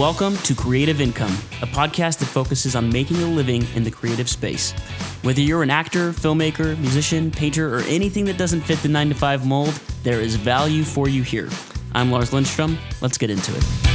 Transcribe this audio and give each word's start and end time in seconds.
Welcome 0.00 0.38
to 0.38 0.54
Creative 0.54 0.98
Income, 0.98 1.36
a 1.60 1.66
podcast 1.66 2.20
that 2.20 2.24
focuses 2.24 2.74
on 2.74 2.90
making 2.90 3.18
a 3.18 3.26
living 3.26 3.66
in 3.74 3.84
the 3.84 3.90
creative 3.90 4.30
space. 4.30 4.72
Whether 5.20 5.42
you're 5.42 5.62
an 5.62 5.68
actor, 5.68 6.12
filmmaker, 6.12 6.78
musician, 6.78 7.30
painter, 7.30 7.76
or 7.76 7.80
anything 7.80 8.24
that 8.24 8.38
doesn't 8.38 8.62
fit 8.62 8.78
the 8.78 8.88
9 8.88 9.10
to 9.10 9.14
5 9.14 9.46
mold, 9.46 9.78
there 10.02 10.22
is 10.22 10.36
value 10.36 10.84
for 10.84 11.10
you 11.10 11.22
here. 11.22 11.50
I'm 11.92 12.10
Lars 12.10 12.32
Lindstrom. 12.32 12.78
Let's 13.02 13.18
get 13.18 13.28
into 13.28 13.54
it. 13.54 13.89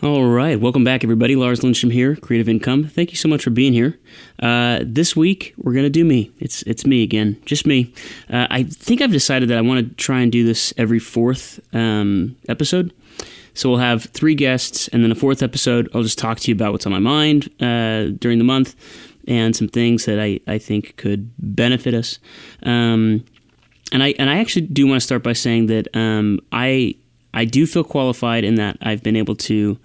All 0.00 0.28
right, 0.28 0.60
welcome 0.60 0.84
back, 0.84 1.02
everybody. 1.02 1.34
Lars 1.34 1.64
Lindstrom 1.64 1.90
here, 1.90 2.14
Creative 2.14 2.48
Income. 2.48 2.84
Thank 2.84 3.10
you 3.10 3.16
so 3.16 3.28
much 3.28 3.42
for 3.42 3.50
being 3.50 3.72
here. 3.72 3.98
Uh, 4.38 4.78
this 4.84 5.16
week 5.16 5.54
we're 5.56 5.72
gonna 5.72 5.90
do 5.90 6.04
me. 6.04 6.30
It's 6.38 6.62
it's 6.62 6.86
me 6.86 7.02
again, 7.02 7.36
just 7.44 7.66
me. 7.66 7.92
Uh, 8.30 8.46
I 8.48 8.62
think 8.62 9.02
I've 9.02 9.10
decided 9.10 9.48
that 9.48 9.58
I 9.58 9.60
want 9.60 9.88
to 9.88 9.94
try 9.96 10.20
and 10.20 10.30
do 10.30 10.44
this 10.44 10.72
every 10.76 11.00
fourth 11.00 11.58
um, 11.74 12.36
episode. 12.48 12.94
So 13.54 13.70
we'll 13.70 13.80
have 13.80 14.04
three 14.04 14.36
guests, 14.36 14.86
and 14.86 15.02
then 15.02 15.10
a 15.10 15.16
fourth 15.16 15.42
episode. 15.42 15.90
I'll 15.92 16.04
just 16.04 16.16
talk 16.16 16.38
to 16.38 16.48
you 16.48 16.54
about 16.54 16.70
what's 16.70 16.86
on 16.86 16.92
my 16.92 17.00
mind 17.00 17.48
uh, 17.60 18.16
during 18.20 18.38
the 18.38 18.44
month 18.44 18.76
and 19.26 19.56
some 19.56 19.66
things 19.66 20.04
that 20.04 20.20
I, 20.20 20.38
I 20.46 20.58
think 20.58 20.96
could 20.96 21.32
benefit 21.40 21.94
us. 21.94 22.20
Um, 22.62 23.24
and 23.90 24.04
I 24.04 24.14
and 24.16 24.30
I 24.30 24.38
actually 24.38 24.66
do 24.66 24.86
want 24.86 25.00
to 25.00 25.04
start 25.04 25.24
by 25.24 25.32
saying 25.32 25.66
that 25.66 25.88
um, 25.96 26.38
I 26.52 26.94
I 27.34 27.44
do 27.44 27.66
feel 27.66 27.84
qualified 27.84 28.44
in 28.44 28.56
that 28.56 28.78
I've 28.80 29.02
been 29.02 29.16
able 29.16 29.36
to 29.36 29.78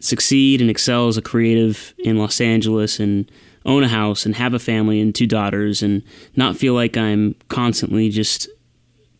succeed 0.00 0.60
and 0.60 0.70
excel 0.70 1.08
as 1.08 1.16
a 1.16 1.22
creative 1.22 1.94
in 1.98 2.16
Los 2.16 2.40
Angeles 2.40 2.98
and 2.98 3.30
own 3.66 3.84
a 3.84 3.88
house 3.88 4.24
and 4.24 4.34
have 4.34 4.54
a 4.54 4.58
family 4.58 5.00
and 5.00 5.14
two 5.14 5.26
daughters 5.26 5.82
and 5.82 6.02
not 6.36 6.56
feel 6.56 6.74
like 6.74 6.96
I'm 6.96 7.34
constantly 7.48 8.08
just 8.08 8.48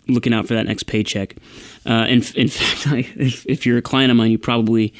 looking 0.08 0.32
out 0.32 0.46
for 0.46 0.54
that 0.54 0.66
next 0.66 0.84
paycheck. 0.84 1.36
Uh, 1.86 2.06
in, 2.08 2.22
in 2.34 2.48
fact, 2.48 2.86
I, 2.86 2.98
if, 3.16 3.46
if 3.46 3.66
you're 3.66 3.78
a 3.78 3.82
client 3.82 4.10
of 4.10 4.16
mine, 4.16 4.30
you 4.30 4.38
probably 4.38 4.94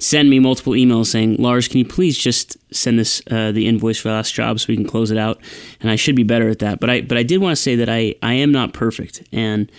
send 0.00 0.30
me 0.30 0.38
multiple 0.38 0.72
emails 0.72 1.06
saying, 1.06 1.36
Lars, 1.36 1.68
can 1.68 1.78
you 1.78 1.84
please 1.84 2.18
just 2.18 2.56
send 2.74 2.98
us 2.98 3.22
uh, 3.30 3.52
the 3.52 3.68
invoice 3.68 3.98
for 3.98 4.08
the 4.08 4.14
last 4.14 4.34
job 4.34 4.58
so 4.58 4.66
we 4.68 4.76
can 4.76 4.86
close 4.86 5.10
it 5.10 5.18
out? 5.18 5.40
And 5.80 5.90
I 5.90 5.96
should 5.96 6.16
be 6.16 6.22
better 6.24 6.48
at 6.48 6.58
that. 6.60 6.80
But 6.80 6.90
I, 6.90 7.02
but 7.02 7.18
I 7.18 7.22
did 7.22 7.38
want 7.38 7.52
to 7.52 7.62
say 7.62 7.76
that 7.76 7.88
I, 7.88 8.14
I 8.22 8.32
am 8.32 8.50
not 8.50 8.72
perfect. 8.72 9.22
And 9.30 9.70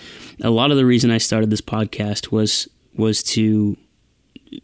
a 0.42 0.52
lot 0.52 0.72
of 0.72 0.78
the 0.78 0.86
reason 0.86 1.12
I 1.12 1.18
started 1.18 1.50
this 1.50 1.62
podcast 1.62 2.32
was 2.32 2.70
was 2.96 3.24
to 3.24 3.78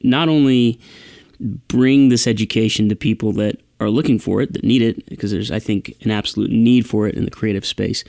not 0.04 0.30
only 0.30 0.80
bring 1.40 2.10
this 2.10 2.28
education 2.28 2.90
to 2.90 2.96
people 2.96 3.32
that 3.34 3.60
are 3.80 3.90
looking 3.90 4.20
for 4.20 4.42
it, 4.42 4.54
that 4.54 4.64
need 4.64 4.82
it, 4.82 5.06
because 5.08 5.32
there's 5.32 5.52
I 5.52 5.60
think 5.60 5.96
an 6.02 6.12
absolute 6.12 6.52
need 6.52 6.88
for 6.88 7.08
it 7.08 7.16
in 7.16 7.26
the 7.26 7.32
creative 7.32 7.66
space. 7.66 8.04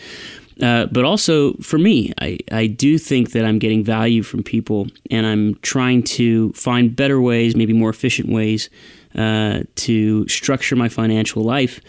Uh, 0.60 0.86
but 0.86 1.04
also 1.04 1.54
for 1.54 1.78
me, 1.78 2.12
I, 2.20 2.38
I 2.50 2.66
do 2.66 2.98
think 2.98 3.32
that 3.32 3.44
I'm 3.44 3.58
getting 3.58 3.84
value 3.84 4.22
from 4.22 4.42
people, 4.42 4.88
and 5.10 5.26
I'm 5.26 5.54
trying 5.56 6.02
to 6.04 6.52
find 6.52 6.94
better 6.94 7.20
ways, 7.20 7.54
maybe 7.54 7.72
more 7.72 7.90
efficient 7.90 8.28
ways, 8.28 8.68
uh, 9.14 9.60
to 9.76 10.26
structure 10.28 10.76
my 10.76 10.88
financial 10.88 11.42
life 11.42 11.80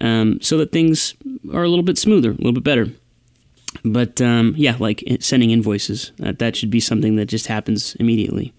um, 0.00 0.40
so 0.40 0.58
that 0.58 0.72
things 0.72 1.14
are 1.52 1.62
a 1.62 1.68
little 1.68 1.84
bit 1.84 1.98
smoother, 1.98 2.30
a 2.30 2.34
little 2.34 2.52
bit 2.52 2.64
better. 2.64 2.88
But 3.84 4.20
um, 4.20 4.54
yeah, 4.56 4.76
like 4.78 5.02
sending 5.20 5.50
invoices, 5.50 6.12
that, 6.18 6.38
that 6.38 6.56
should 6.56 6.70
be 6.70 6.80
something 6.80 7.16
that 7.16 7.26
just 7.26 7.46
happens 7.46 7.94
immediately. 7.96 8.52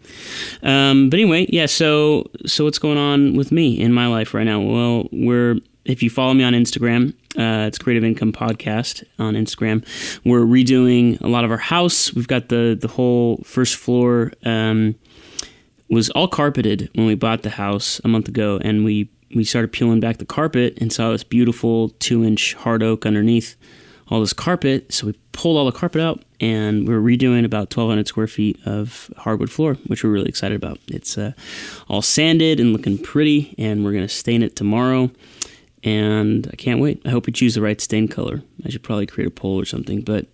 Um, 0.64 1.10
but 1.10 1.20
anyway, 1.20 1.46
yeah. 1.50 1.68
So 1.68 2.30
so 2.46 2.64
what's 2.66 2.80
going 2.80 2.98
on 2.98 3.36
with 3.36 3.52
me 3.52 3.80
in 3.80 3.94
my 3.94 4.08
life 4.08 4.34
right 4.34 4.44
now? 4.44 4.60
Well, 4.60 5.08
we're 5.12 5.60
if 5.86 6.02
you 6.02 6.10
follow 6.10 6.34
me 6.34 6.44
on 6.44 6.54
Instagram, 6.54 7.14
uh, 7.38 7.66
it's 7.68 7.78
Creative 7.78 8.04
Income 8.04 8.34
Podcast 8.34 9.04
on 9.18 9.34
Instagram. 9.34 9.86
We're 10.24 10.42
redoing 10.42 11.20
a 11.22 11.28
lot 11.28 11.46
of 11.46 11.52
our 11.52 11.58
house. 11.58 12.14
We've 12.14 12.28
got 12.28 12.50
the 12.50 12.78
the 12.80 12.88
whole 12.88 13.38
first 13.44 13.76
floor 13.76 14.32
um, 14.46 14.96
was 15.90 16.10
all 16.12 16.28
carpeted 16.28 16.90
when 16.94 17.08
we 17.08 17.16
bought 17.16 17.42
the 17.42 17.52
house 17.52 18.00
a 18.04 18.08
month 18.08 18.28
ago, 18.28 18.60
and 18.64 18.86
we 18.86 19.10
we 19.36 19.44
started 19.44 19.72
peeling 19.72 20.00
back 20.00 20.18
the 20.18 20.26
carpet 20.26 20.78
and 20.80 20.94
saw 20.94 21.12
this 21.12 21.24
beautiful 21.24 21.90
two 22.00 22.24
inch 22.24 22.54
hard 22.54 22.84
oak 22.84 23.06
underneath 23.06 23.56
all 24.10 24.20
this 24.20 24.34
carpet. 24.34 24.94
So 24.94 25.08
we 25.08 25.14
pulled 25.32 25.58
all 25.58 25.66
the 25.66 25.72
carpet 25.72 26.02
out 26.02 26.24
and 26.40 26.88
we're 26.88 27.00
redoing 27.00 27.46
about 27.46 27.76
1,200 27.76 28.08
square 28.08 28.28
feet 28.28 28.60
of 28.66 29.12
hardwood 29.18 29.50
floor, 29.50 29.76
which 29.88 30.04
we're 30.04 30.12
really 30.12 30.30
excited 30.30 30.56
about. 30.56 30.78
It's 30.88 31.18
uh, 31.18 31.32
all 31.88 32.02
sanded 32.02 32.60
and 32.60 32.74
looking 32.74 32.98
pretty, 32.98 33.56
and 33.58 33.84
we're 33.84 33.94
going 33.94 34.04
to 34.04 34.14
stain 34.14 34.44
it 34.44 34.56
tomorrow. 34.56 35.10
And 35.84 36.48
I 36.52 36.56
can't 36.56 36.80
wait. 36.80 37.02
I 37.06 37.10
hope 37.10 37.26
we 37.26 37.34
choose 37.34 37.56
the 37.56 37.62
right 37.62 37.80
stain 37.80 38.08
color. 38.08 38.42
I 38.66 38.70
should 38.70 38.84
probably 38.84 39.06
create 39.06 39.28
a 39.28 39.32
poll 39.32 39.60
or 39.60 39.66
something, 39.66 40.02
but 40.02 40.28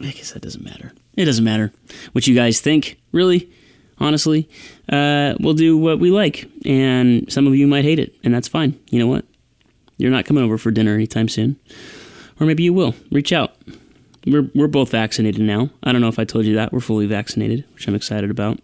I 0.00 0.10
guess 0.10 0.32
that 0.32 0.42
doesn't 0.42 0.64
matter. 0.64 0.92
It 1.16 1.24
doesn't 1.24 1.44
matter 1.44 1.72
what 2.12 2.26
you 2.26 2.34
guys 2.34 2.60
think, 2.60 3.00
really. 3.10 3.50
Honestly, 3.98 4.48
uh, 4.88 5.34
we'll 5.38 5.54
do 5.54 5.76
what 5.76 6.00
we 6.00 6.10
like, 6.10 6.50
and 6.64 7.30
some 7.30 7.46
of 7.46 7.54
you 7.54 7.66
might 7.66 7.84
hate 7.84 7.98
it, 7.98 8.14
and 8.24 8.34
that's 8.34 8.48
fine. 8.48 8.78
You 8.90 8.98
know 8.98 9.06
what? 9.06 9.24
You're 9.96 10.10
not 10.10 10.24
coming 10.24 10.42
over 10.42 10.58
for 10.58 10.70
dinner 10.70 10.94
anytime 10.94 11.28
soon 11.28 11.56
or 12.42 12.46
maybe 12.46 12.64
you 12.64 12.72
will. 12.72 12.94
Reach 13.10 13.32
out. 13.32 13.54
We're 14.26 14.50
we're 14.54 14.68
both 14.68 14.90
vaccinated 14.90 15.40
now. 15.40 15.70
I 15.82 15.92
don't 15.92 16.00
know 16.00 16.08
if 16.08 16.18
I 16.18 16.24
told 16.24 16.44
you 16.44 16.54
that. 16.56 16.72
We're 16.72 16.80
fully 16.80 17.06
vaccinated, 17.06 17.64
which 17.74 17.88
I'm 17.88 17.94
excited 17.94 18.30
about. 18.30 18.60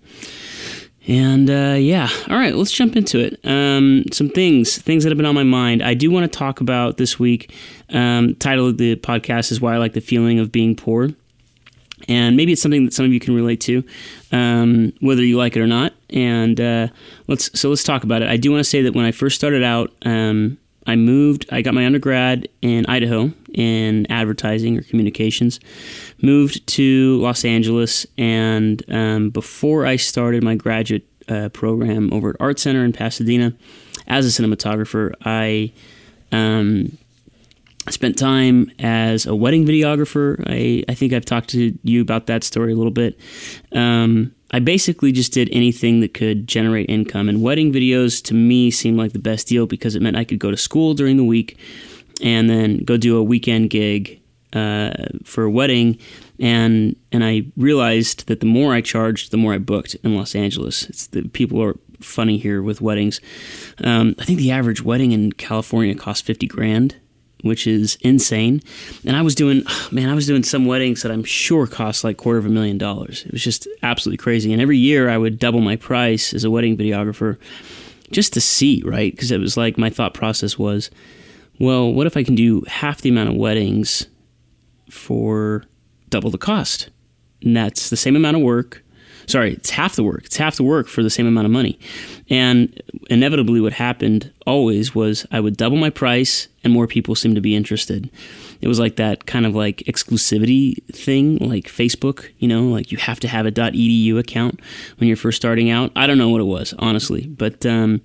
And 1.08 1.48
uh, 1.48 1.76
yeah, 1.78 2.10
all 2.28 2.36
right, 2.36 2.54
let's 2.54 2.70
jump 2.70 2.94
into 2.94 3.19
it. 3.19 3.41
Um, 3.42 4.04
some 4.12 4.28
things, 4.28 4.76
things 4.76 5.04
that 5.04 5.10
have 5.10 5.16
been 5.16 5.24
on 5.24 5.34
my 5.34 5.42
mind. 5.42 5.82
I 5.82 5.94
do 5.94 6.10
want 6.10 6.30
to 6.30 6.38
talk 6.38 6.60
about 6.60 6.98
this 6.98 7.19
week. 7.19 7.54
Um, 7.88 8.34
title 8.34 8.69
of 8.69 8.76
the 8.76 8.96
podcast 8.96 9.50
is 9.50 9.58
"Why 9.58 9.74
I 9.74 9.78
Like 9.78 9.94
the 9.94 10.02
Feeling 10.02 10.38
of 10.38 10.52
Being 10.52 10.76
Poor," 10.76 11.08
and 12.08 12.36
maybe 12.36 12.52
it's 12.52 12.60
something 12.60 12.84
that 12.84 12.92
some 12.92 13.06
of 13.06 13.12
you 13.12 13.20
can 13.20 13.34
relate 13.34 13.62
to, 13.62 13.82
um, 14.32 14.92
whether 15.00 15.24
you 15.24 15.38
like 15.38 15.56
it 15.56 15.60
or 15.60 15.66
not. 15.66 15.94
And 16.10 16.60
uh, 16.60 16.88
let's 17.26 17.58
so 17.58 17.70
let's 17.70 17.84
talk 17.84 18.04
about 18.04 18.20
it. 18.20 18.28
I 18.28 18.36
do 18.36 18.50
want 18.50 18.60
to 18.60 18.69
say 18.69 18.82
that 18.82 18.94
when 18.94 19.06
I 19.06 19.12
first 19.12 19.34
started 19.34 19.64
out, 19.64 19.90
um, 20.04 20.58
I 20.86 20.96
moved, 20.96 21.46
I 21.50 21.62
got 21.62 21.72
my 21.72 21.86
undergrad 21.86 22.48
in 22.60 22.84
Idaho 22.84 23.32
in 23.54 24.06
advertising 24.10 24.78
or 24.78 24.82
communications, 24.82 25.60
moved 26.22 26.66
to 26.69 27.19
Los 27.20 27.44
Angeles, 27.44 28.06
and 28.16 28.82
um, 28.88 29.31
before 29.31 29.86
I 29.86 29.97
started 29.97 30.42
my 30.42 30.54
graduate 30.54 31.06
uh, 31.28 31.48
program 31.50 32.12
over 32.12 32.31
at 32.31 32.37
Art 32.41 32.58
Center 32.58 32.84
in 32.84 32.92
Pasadena 32.92 33.54
as 34.06 34.26
a 34.26 34.42
cinematographer, 34.42 35.12
I 35.25 35.72
um, 36.32 36.97
spent 37.91 38.19
time 38.19 38.70
as 38.78 39.26
a 39.26 39.34
wedding 39.34 39.66
videographer. 39.66 40.42
I, 40.47 40.84
I 40.88 40.94
think 40.94 41.12
I've 41.12 41.25
talked 41.25 41.50
to 41.50 41.76
you 41.82 42.00
about 42.00 42.26
that 42.26 42.44
story 42.44 42.72
a 42.72 42.76
little 42.76 42.92
bit. 42.92 43.19
Um, 43.72 44.34
I 44.50 44.60
basically 44.60 45.12
just 45.12 45.32
did 45.32 45.48
anything 45.53 46.00
that 46.00 46.14
could 46.14 46.47
generate 46.47 46.88
income. 46.88 47.28
And 47.28 47.42
wedding 47.42 47.72
videos 47.72 48.22
to 48.25 48.34
me 48.34 48.70
seemed 48.70 48.97
like 48.97 49.12
the 49.12 49.19
best 49.19 49.47
deal 49.47 49.66
because 49.66 49.94
it 49.94 50.03
meant 50.03 50.16
I 50.16 50.25
could 50.25 50.38
go 50.38 50.50
to 50.50 50.56
school 50.56 50.94
during 50.94 51.16
the 51.16 51.25
week 51.25 51.58
and 52.22 52.48
then 52.48 52.78
go 52.84 52.96
do 52.96 53.16
a 53.16 53.22
weekend 53.22 53.70
gig 53.70 54.20
uh, 54.52 54.92
for 55.24 55.44
a 55.44 55.50
wedding. 55.50 55.98
And 56.40 56.96
and 57.12 57.24
I 57.24 57.44
realized 57.56 58.28
that 58.28 58.40
the 58.40 58.46
more 58.46 58.74
I 58.74 58.80
charged, 58.80 59.30
the 59.30 59.36
more 59.36 59.54
I 59.54 59.58
booked 59.58 59.94
in 60.02 60.16
Los 60.16 60.34
Angeles. 60.34 60.84
It's 60.88 61.08
the 61.08 61.22
people 61.28 61.62
are 61.62 61.76
funny 62.00 62.38
here 62.38 62.62
with 62.62 62.80
weddings. 62.80 63.20
Um, 63.82 64.14
I 64.18 64.24
think 64.24 64.38
the 64.38 64.52
average 64.52 64.82
wedding 64.82 65.12
in 65.12 65.32
California 65.32 65.94
costs 65.94 66.22
fifty 66.22 66.46
grand 66.46 66.96
which 67.42 67.66
is 67.66 67.96
insane. 68.00 68.60
And 69.04 69.16
I 69.16 69.22
was 69.22 69.34
doing, 69.34 69.62
man, 69.92 70.08
I 70.08 70.14
was 70.14 70.26
doing 70.26 70.42
some 70.42 70.66
weddings 70.66 71.02
that 71.02 71.12
I'm 71.12 71.24
sure 71.24 71.66
cost 71.66 72.04
like 72.04 72.16
quarter 72.16 72.38
of 72.38 72.46
a 72.46 72.50
million 72.50 72.78
dollars. 72.78 73.24
It 73.24 73.32
was 73.32 73.42
just 73.42 73.68
absolutely 73.82 74.18
crazy. 74.18 74.52
And 74.52 74.60
every 74.60 74.78
year 74.78 75.08
I 75.08 75.18
would 75.18 75.38
double 75.38 75.60
my 75.60 75.76
price 75.76 76.34
as 76.34 76.44
a 76.44 76.50
wedding 76.50 76.76
videographer 76.76 77.38
just 78.10 78.32
to 78.34 78.40
see, 78.40 78.82
right? 78.84 79.12
Because 79.12 79.30
it 79.30 79.38
was 79.38 79.56
like 79.56 79.78
my 79.78 79.90
thought 79.90 80.14
process 80.14 80.58
was, 80.58 80.90
well, 81.58 81.92
what 81.92 82.06
if 82.06 82.16
I 82.16 82.22
can 82.22 82.34
do 82.34 82.62
half 82.66 83.00
the 83.00 83.08
amount 83.08 83.31
of 83.31 83.37
weddings 83.37 84.06
for 84.90 85.64
double 86.08 86.31
the 86.31 86.38
cost? 86.38 86.90
And 87.43 87.56
that's 87.56 87.90
the 87.90 87.96
same 87.96 88.16
amount 88.16 88.37
of 88.37 88.43
work 88.43 88.82
sorry, 89.28 89.52
it's 89.52 89.70
half 89.70 89.94
the 89.94 90.02
work. 90.02 90.25
It's 90.25 90.37
half 90.37 90.56
the 90.56 90.62
work 90.62 90.88
for 90.88 91.02
the 91.02 91.10
same 91.10 91.26
amount 91.26 91.44
of 91.44 91.50
money. 91.50 91.78
And 92.28 92.82
inevitably, 93.10 93.60
what 93.60 93.75
happened 93.75 94.32
always 94.46 94.94
was 94.94 95.26
I 95.31 95.40
would 95.40 95.56
double 95.56 95.76
my 95.76 95.90
price, 95.90 96.49
and 96.64 96.72
more 96.72 96.87
people 96.87 97.14
seemed 97.14 97.37
to 97.37 97.40
be 97.40 97.55
interested. 97.55 98.10
It 98.60 98.69
was 98.69 98.81
like 98.81 98.96
that 98.96 99.26
kind 99.26 99.46
of 99.46 99.55
like 99.55 99.78
exclusivity 99.87 100.82
thing, 100.93 101.37
like 101.38 101.66
Facebook. 101.66 102.31
You 102.38 102.49
know, 102.49 102.64
like 102.64 102.90
you 102.90 102.99
have 102.99 103.20
to 103.20 103.28
have 103.28 103.46
a 103.46 103.52
.edu 103.52 104.19
account 104.19 104.60
when 104.96 105.06
you're 105.06 105.16
first 105.16 105.37
starting 105.37 105.70
out. 105.70 105.93
I 105.94 106.06
don't 106.06 106.19
know 106.19 106.31
what 106.31 106.40
it 106.40 106.44
was, 106.44 106.75
honestly, 106.78 107.26
but 107.26 107.64
um, 107.64 108.00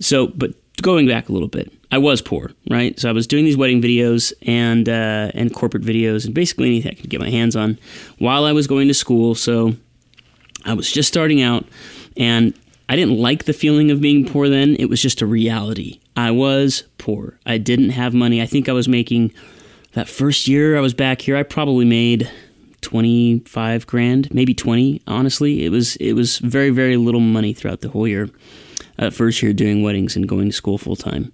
so 0.00 0.28
but 0.28 0.54
going 0.82 1.06
back 1.06 1.28
a 1.28 1.32
little 1.32 1.48
bit, 1.48 1.72
I 1.90 1.98
was 1.98 2.20
poor, 2.20 2.50
right? 2.70 2.98
So 2.98 3.08
I 3.08 3.12
was 3.12 3.26
doing 3.26 3.44
these 3.44 3.56
wedding 3.56 3.80
videos 3.80 4.32
and 4.46 4.88
uh, 4.88 5.30
and 5.34 5.54
corporate 5.54 5.82
videos 5.82 6.24
and 6.24 6.34
basically 6.34 6.66
anything 6.66 6.92
I 6.92 6.94
could 6.94 7.10
get 7.10 7.20
my 7.20 7.30
hands 7.30 7.56
on 7.56 7.78
while 8.18 8.44
I 8.44 8.52
was 8.52 8.66
going 8.66 8.88
to 8.88 8.94
school. 8.94 9.34
So 9.34 9.74
I 10.64 10.74
was 10.74 10.90
just 10.90 11.08
starting 11.08 11.42
out 11.42 11.66
and 12.16 12.54
I 12.88 12.96
didn't 12.96 13.18
like 13.18 13.44
the 13.44 13.52
feeling 13.52 13.90
of 13.90 14.00
being 14.00 14.26
poor 14.26 14.48
then. 14.48 14.76
It 14.78 14.86
was 14.86 15.00
just 15.00 15.22
a 15.22 15.26
reality. 15.26 16.00
I 16.16 16.30
was 16.30 16.84
poor. 16.98 17.38
I 17.46 17.58
didn't 17.58 17.90
have 17.90 18.14
money. 18.14 18.42
I 18.42 18.46
think 18.46 18.68
I 18.68 18.72
was 18.72 18.88
making 18.88 19.32
that 19.94 20.08
first 20.08 20.46
year 20.48 20.76
I 20.76 20.80
was 20.80 20.92
back 20.92 21.22
here, 21.22 21.36
I 21.36 21.42
probably 21.42 21.84
made 21.84 22.30
25 22.82 23.86
grand, 23.86 24.32
maybe 24.34 24.52
20, 24.52 25.00
honestly. 25.06 25.64
It 25.64 25.70
was 25.70 25.96
it 25.96 26.12
was 26.12 26.38
very 26.38 26.70
very 26.70 26.96
little 26.96 27.20
money 27.20 27.52
throughout 27.54 27.80
the 27.80 27.88
whole 27.88 28.06
year. 28.06 28.28
Uh, 28.98 29.10
first 29.10 29.42
year 29.42 29.52
doing 29.52 29.82
weddings 29.82 30.16
and 30.16 30.28
going 30.28 30.46
to 30.46 30.52
school 30.52 30.78
full 30.78 30.96
time. 30.96 31.32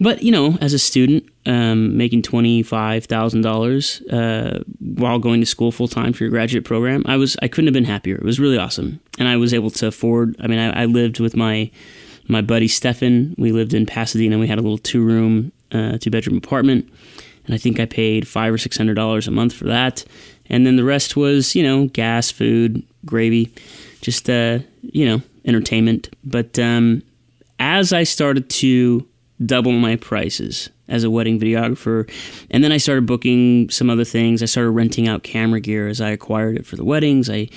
But 0.00 0.22
you 0.22 0.32
know, 0.32 0.56
as 0.62 0.72
a 0.72 0.78
student, 0.78 1.28
um, 1.44 1.96
making 1.96 2.22
twenty 2.22 2.62
five 2.62 3.04
thousand 3.04 3.44
uh, 3.44 3.50
dollars 3.50 4.02
while 4.80 5.18
going 5.18 5.40
to 5.40 5.46
school 5.46 5.70
full 5.70 5.88
time 5.88 6.12
for 6.12 6.24
your 6.24 6.30
graduate 6.30 6.64
program, 6.64 7.04
I 7.06 7.16
was 7.16 7.36
I 7.42 7.48
couldn't 7.48 7.66
have 7.66 7.74
been 7.74 7.84
happier. 7.84 8.16
It 8.16 8.24
was 8.24 8.40
really 8.40 8.56
awesome, 8.56 8.98
and 9.18 9.28
I 9.28 9.36
was 9.36 9.52
able 9.52 9.70
to 9.72 9.86
afford. 9.86 10.36
I 10.40 10.46
mean, 10.46 10.58
I, 10.58 10.82
I 10.82 10.84
lived 10.86 11.20
with 11.20 11.36
my 11.36 11.70
my 12.28 12.40
buddy 12.40 12.68
Stefan. 12.68 13.34
We 13.36 13.52
lived 13.52 13.74
in 13.74 13.84
Pasadena. 13.84 14.38
We 14.38 14.46
had 14.46 14.58
a 14.58 14.62
little 14.62 14.78
two 14.78 15.04
room, 15.04 15.52
uh, 15.70 15.98
two 15.98 16.10
bedroom 16.10 16.38
apartment, 16.38 16.88
and 17.44 17.54
I 17.54 17.58
think 17.58 17.78
I 17.78 17.84
paid 17.84 18.26
five 18.26 18.54
or 18.54 18.58
six 18.58 18.78
hundred 18.78 18.94
dollars 18.94 19.28
a 19.28 19.30
month 19.30 19.52
for 19.52 19.64
that. 19.64 20.04
And 20.48 20.66
then 20.66 20.76
the 20.76 20.84
rest 20.84 21.14
was, 21.14 21.54
you 21.54 21.62
know, 21.62 21.86
gas, 21.88 22.30
food, 22.30 22.82
gravy, 23.04 23.52
just 24.00 24.30
uh, 24.30 24.60
you 24.80 25.04
know, 25.06 25.22
entertainment. 25.44 26.14
But 26.24 26.58
um, 26.58 27.02
as 27.58 27.92
I 27.92 28.04
started 28.04 28.48
to 28.50 29.06
double 29.44 29.72
my 29.72 29.96
prices 29.96 30.68
as 30.88 31.04
a 31.04 31.10
wedding 31.10 31.38
videographer. 31.38 32.10
And 32.50 32.62
then 32.62 32.72
I 32.72 32.76
started 32.76 33.06
booking 33.06 33.70
some 33.70 33.88
other 33.88 34.04
things. 34.04 34.42
I 34.42 34.46
started 34.46 34.70
renting 34.70 35.08
out 35.08 35.22
camera 35.22 35.60
gear 35.60 35.88
as 35.88 36.00
I 36.00 36.10
acquired 36.10 36.56
it 36.56 36.66
for 36.66 36.76
the 36.76 36.84
weddings. 36.84 37.30
I 37.30 37.48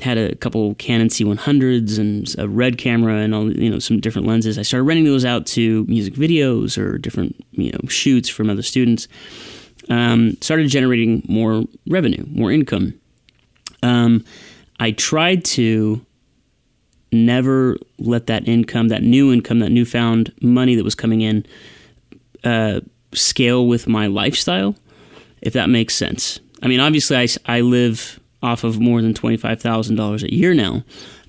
had 0.00 0.18
a 0.18 0.34
couple 0.34 0.74
Canon 0.74 1.08
C100s 1.08 1.98
and 1.98 2.34
a 2.38 2.48
red 2.48 2.78
camera 2.78 3.16
and 3.16 3.34
all 3.34 3.52
you 3.52 3.70
know 3.70 3.78
some 3.78 4.00
different 4.00 4.26
lenses. 4.26 4.58
I 4.58 4.62
started 4.62 4.84
renting 4.84 5.04
those 5.04 5.24
out 5.24 5.46
to 5.46 5.84
music 5.84 6.14
videos 6.14 6.76
or 6.76 6.98
different 6.98 7.36
you 7.52 7.70
know 7.70 7.88
shoots 7.88 8.28
from 8.28 8.50
other 8.50 8.62
students. 8.62 9.08
Um, 9.88 10.36
started 10.40 10.68
generating 10.68 11.22
more 11.28 11.64
revenue, 11.88 12.24
more 12.28 12.52
income. 12.52 12.98
Um, 13.82 14.24
I 14.78 14.92
tried 14.92 15.44
to 15.46 16.04
never 17.12 17.76
let 17.98 18.26
that 18.26 18.46
income, 18.46 18.88
that 18.88 19.02
new 19.02 19.32
income, 19.32 19.58
that 19.60 19.70
newfound 19.70 20.32
money 20.40 20.74
that 20.74 20.84
was 20.84 20.94
coming 20.94 21.20
in, 21.20 21.44
uh, 22.44 22.80
scale 23.12 23.66
with 23.66 23.88
my 23.88 24.06
lifestyle, 24.06 24.76
if 25.42 25.52
that 25.52 25.68
makes 25.68 25.94
sense. 25.94 26.40
I 26.62 26.68
mean, 26.68 26.80
obviously, 26.80 27.16
I, 27.16 27.26
I 27.46 27.60
live 27.60 28.20
off 28.42 28.64
of 28.64 28.78
more 28.80 29.02
than 29.02 29.14
$25,000 29.14 30.22
a 30.22 30.34
year 30.34 30.54
now, 30.54 30.84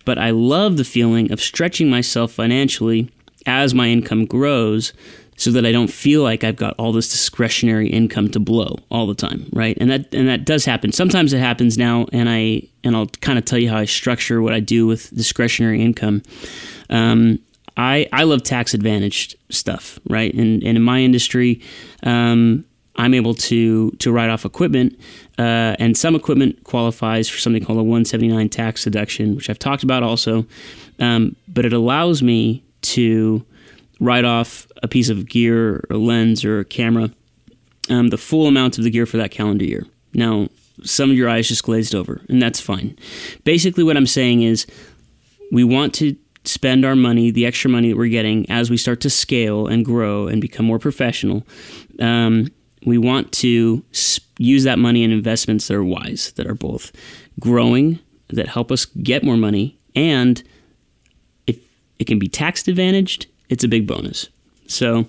but 0.05 0.17
I 0.17 0.31
love 0.31 0.77
the 0.77 0.83
feeling 0.83 1.31
of 1.31 1.41
stretching 1.41 1.89
myself 1.89 2.31
financially 2.31 3.09
as 3.45 3.73
my 3.73 3.87
income 3.87 4.25
grows 4.25 4.93
so 5.41 5.49
that 5.49 5.65
I 5.65 5.71
don't 5.71 5.89
feel 5.89 6.21
like 6.21 6.43
I've 6.43 6.55
got 6.55 6.75
all 6.77 6.91
this 6.91 7.09
discretionary 7.09 7.87
income 7.87 8.29
to 8.29 8.39
blow 8.39 8.77
all 8.91 9.07
the 9.07 9.15
time, 9.15 9.49
right? 9.53 9.75
And 9.81 9.89
that 9.89 10.13
and 10.13 10.27
that 10.27 10.45
does 10.45 10.65
happen. 10.65 10.91
Sometimes 10.91 11.33
it 11.33 11.39
happens 11.39 11.79
now, 11.79 12.05
and 12.13 12.29
I 12.29 12.67
and 12.83 12.95
I'll 12.95 13.07
kind 13.07 13.39
of 13.39 13.45
tell 13.45 13.57
you 13.57 13.67
how 13.67 13.77
I 13.77 13.85
structure 13.85 14.39
what 14.43 14.53
I 14.53 14.59
do 14.59 14.85
with 14.85 15.09
discretionary 15.15 15.81
income. 15.81 16.21
Um, 16.91 17.39
I 17.75 18.07
I 18.13 18.21
love 18.25 18.43
tax 18.43 18.75
advantaged 18.75 19.35
stuff, 19.49 19.97
right? 20.07 20.31
And 20.31 20.61
and 20.61 20.77
in 20.77 20.83
my 20.83 20.99
industry, 20.99 21.59
um, 22.03 22.63
I'm 22.97 23.15
able 23.15 23.33
to 23.33 23.89
to 23.89 24.11
write 24.11 24.29
off 24.29 24.45
equipment, 24.45 24.99
uh, 25.39 25.75
and 25.79 25.97
some 25.97 26.13
equipment 26.13 26.65
qualifies 26.65 27.27
for 27.27 27.39
something 27.39 27.65
called 27.65 27.79
a 27.79 27.83
179 27.83 28.47
tax 28.49 28.83
deduction, 28.83 29.35
which 29.35 29.49
I've 29.49 29.57
talked 29.57 29.81
about 29.81 30.03
also. 30.03 30.45
Um, 30.99 31.35
but 31.47 31.65
it 31.65 31.73
allows 31.73 32.21
me 32.21 32.63
to 32.83 33.43
write 34.01 34.25
off 34.25 34.67
a 34.83 34.87
piece 34.87 35.07
of 35.09 35.29
gear 35.29 35.85
or 35.89 35.95
lens 35.95 36.43
or 36.43 36.59
a 36.59 36.65
camera, 36.65 37.11
um, 37.89 38.09
the 38.09 38.17
full 38.17 38.47
amount 38.47 38.77
of 38.77 38.83
the 38.83 38.89
gear 38.89 39.05
for 39.05 39.17
that 39.17 39.31
calendar 39.31 39.63
year. 39.63 39.85
Now, 40.13 40.49
some 40.83 41.11
of 41.11 41.15
your 41.15 41.29
eyes 41.29 41.47
just 41.47 41.63
glazed 41.63 41.93
over, 41.93 42.21
and 42.27 42.41
that's 42.41 42.59
fine. 42.59 42.97
Basically, 43.43 43.83
what 43.83 43.95
I'm 43.95 44.07
saying 44.07 44.41
is 44.41 44.65
we 45.51 45.63
want 45.63 45.93
to 45.95 46.15
spend 46.43 46.83
our 46.83 46.95
money, 46.95 47.29
the 47.29 47.45
extra 47.45 47.69
money 47.69 47.89
that 47.89 47.97
we're 47.97 48.09
getting, 48.09 48.49
as 48.49 48.71
we 48.71 48.77
start 48.77 48.99
to 49.01 49.09
scale 49.09 49.67
and 49.67 49.85
grow 49.85 50.27
and 50.27 50.41
become 50.41 50.65
more 50.65 50.79
professional. 50.79 51.45
Um, 51.99 52.47
we 52.83 52.97
want 52.97 53.31
to 53.33 53.85
use 54.39 54.63
that 54.63 54.79
money 54.79 55.03
in 55.03 55.11
investments 55.11 55.67
that 55.67 55.75
are 55.75 55.83
wise, 55.83 56.31
that 56.37 56.47
are 56.47 56.55
both 56.55 56.91
growing, 57.39 57.99
that 58.29 58.47
help 58.47 58.71
us 58.71 58.85
get 58.85 59.23
more 59.23 59.37
money, 59.37 59.77
and 59.95 60.41
if 61.45 61.59
it 61.99 62.05
can 62.05 62.17
be 62.17 62.27
tax 62.27 62.67
advantaged 62.67 63.27
it's 63.51 63.63
a 63.63 63.67
big 63.67 63.85
bonus. 63.85 64.29
So 64.65 65.05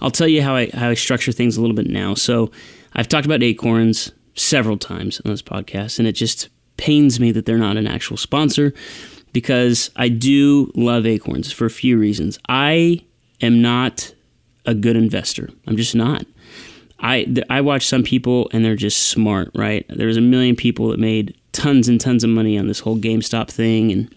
I'll 0.00 0.10
tell 0.12 0.28
you 0.28 0.42
how 0.42 0.54
I 0.54 0.70
how 0.72 0.90
I 0.90 0.94
structure 0.94 1.32
things 1.32 1.56
a 1.56 1.60
little 1.60 1.74
bit 1.74 1.88
now. 1.88 2.14
So 2.14 2.52
I've 2.94 3.08
talked 3.08 3.26
about 3.26 3.42
Acorns 3.42 4.12
several 4.34 4.76
times 4.76 5.20
on 5.24 5.32
this 5.32 5.42
podcast, 5.42 5.98
and 5.98 6.06
it 6.06 6.12
just 6.12 6.48
pains 6.76 7.18
me 7.18 7.32
that 7.32 7.46
they're 7.46 7.58
not 7.58 7.76
an 7.76 7.88
actual 7.88 8.16
sponsor 8.16 8.72
because 9.32 9.90
I 9.96 10.08
do 10.08 10.70
love 10.76 11.06
Acorns 11.06 11.50
for 11.50 11.66
a 11.66 11.70
few 11.70 11.98
reasons. 11.98 12.38
I 12.48 13.04
am 13.40 13.60
not 13.60 14.14
a 14.66 14.74
good 14.74 14.96
investor. 14.96 15.48
I'm 15.66 15.76
just 15.76 15.94
not. 15.94 16.26
I 17.00 17.26
I 17.48 17.62
watch 17.62 17.86
some 17.86 18.02
people 18.02 18.50
and 18.52 18.64
they're 18.64 18.76
just 18.76 19.08
smart, 19.08 19.50
right? 19.54 19.86
There's 19.88 20.18
a 20.18 20.22
million 20.22 20.54
people 20.54 20.88
that 20.88 21.00
made 21.00 21.34
tons 21.52 21.88
and 21.88 22.00
tons 22.00 22.22
of 22.22 22.30
money 22.30 22.58
on 22.58 22.68
this 22.68 22.80
whole 22.80 22.98
GameStop 22.98 23.48
thing 23.48 23.90
and 23.90 24.14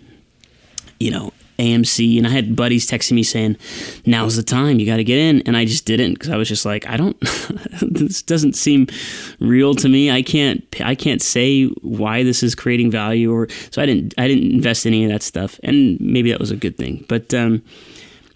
you 1.00 1.10
know, 1.10 1.32
AMC, 1.62 2.18
and 2.18 2.26
I 2.26 2.32
had 2.32 2.56
buddies 2.56 2.90
texting 2.90 3.14
me 3.14 3.24
saying, 3.24 3.58
"Now's 4.06 4.36
the 4.36 4.44
time, 4.44 4.80
you 4.80 4.86
got 4.86 4.98
to 4.98 5.04
get 5.04 5.20
in," 5.20 5.42
and 5.44 5.56
I 5.56 5.66
just 5.66 5.86
didn't 5.86 6.14
because 6.14 6.30
I 6.30 6.38
was 6.38 6.48
just 6.48 6.66
like, 6.66 6.88
"I 6.88 6.98
don't, 6.98 7.20
this 7.82 8.22
doesn't 8.22 8.56
seem 8.56 8.88
real 9.40 9.76
to 9.76 9.88
me. 9.88 10.10
I 10.12 10.22
can't, 10.22 10.64
I 10.82 10.96
can't 10.96 11.22
say 11.22 11.66
why 11.82 12.24
this 12.24 12.44
is 12.44 12.56
creating 12.56 12.92
value." 12.92 13.32
Or 13.32 13.48
so 13.70 13.82
I 13.82 13.86
didn't, 13.86 14.14
I 14.18 14.28
didn't 14.28 14.52
invest 14.52 14.86
in 14.86 14.94
any 14.94 15.06
of 15.06 15.12
that 15.12 15.24
stuff, 15.24 15.60
and 15.64 16.00
maybe 16.02 16.32
that 16.32 16.40
was 16.40 16.52
a 16.52 16.58
good 16.58 16.78
thing. 16.78 17.06
But 17.08 17.34
um, 17.34 17.62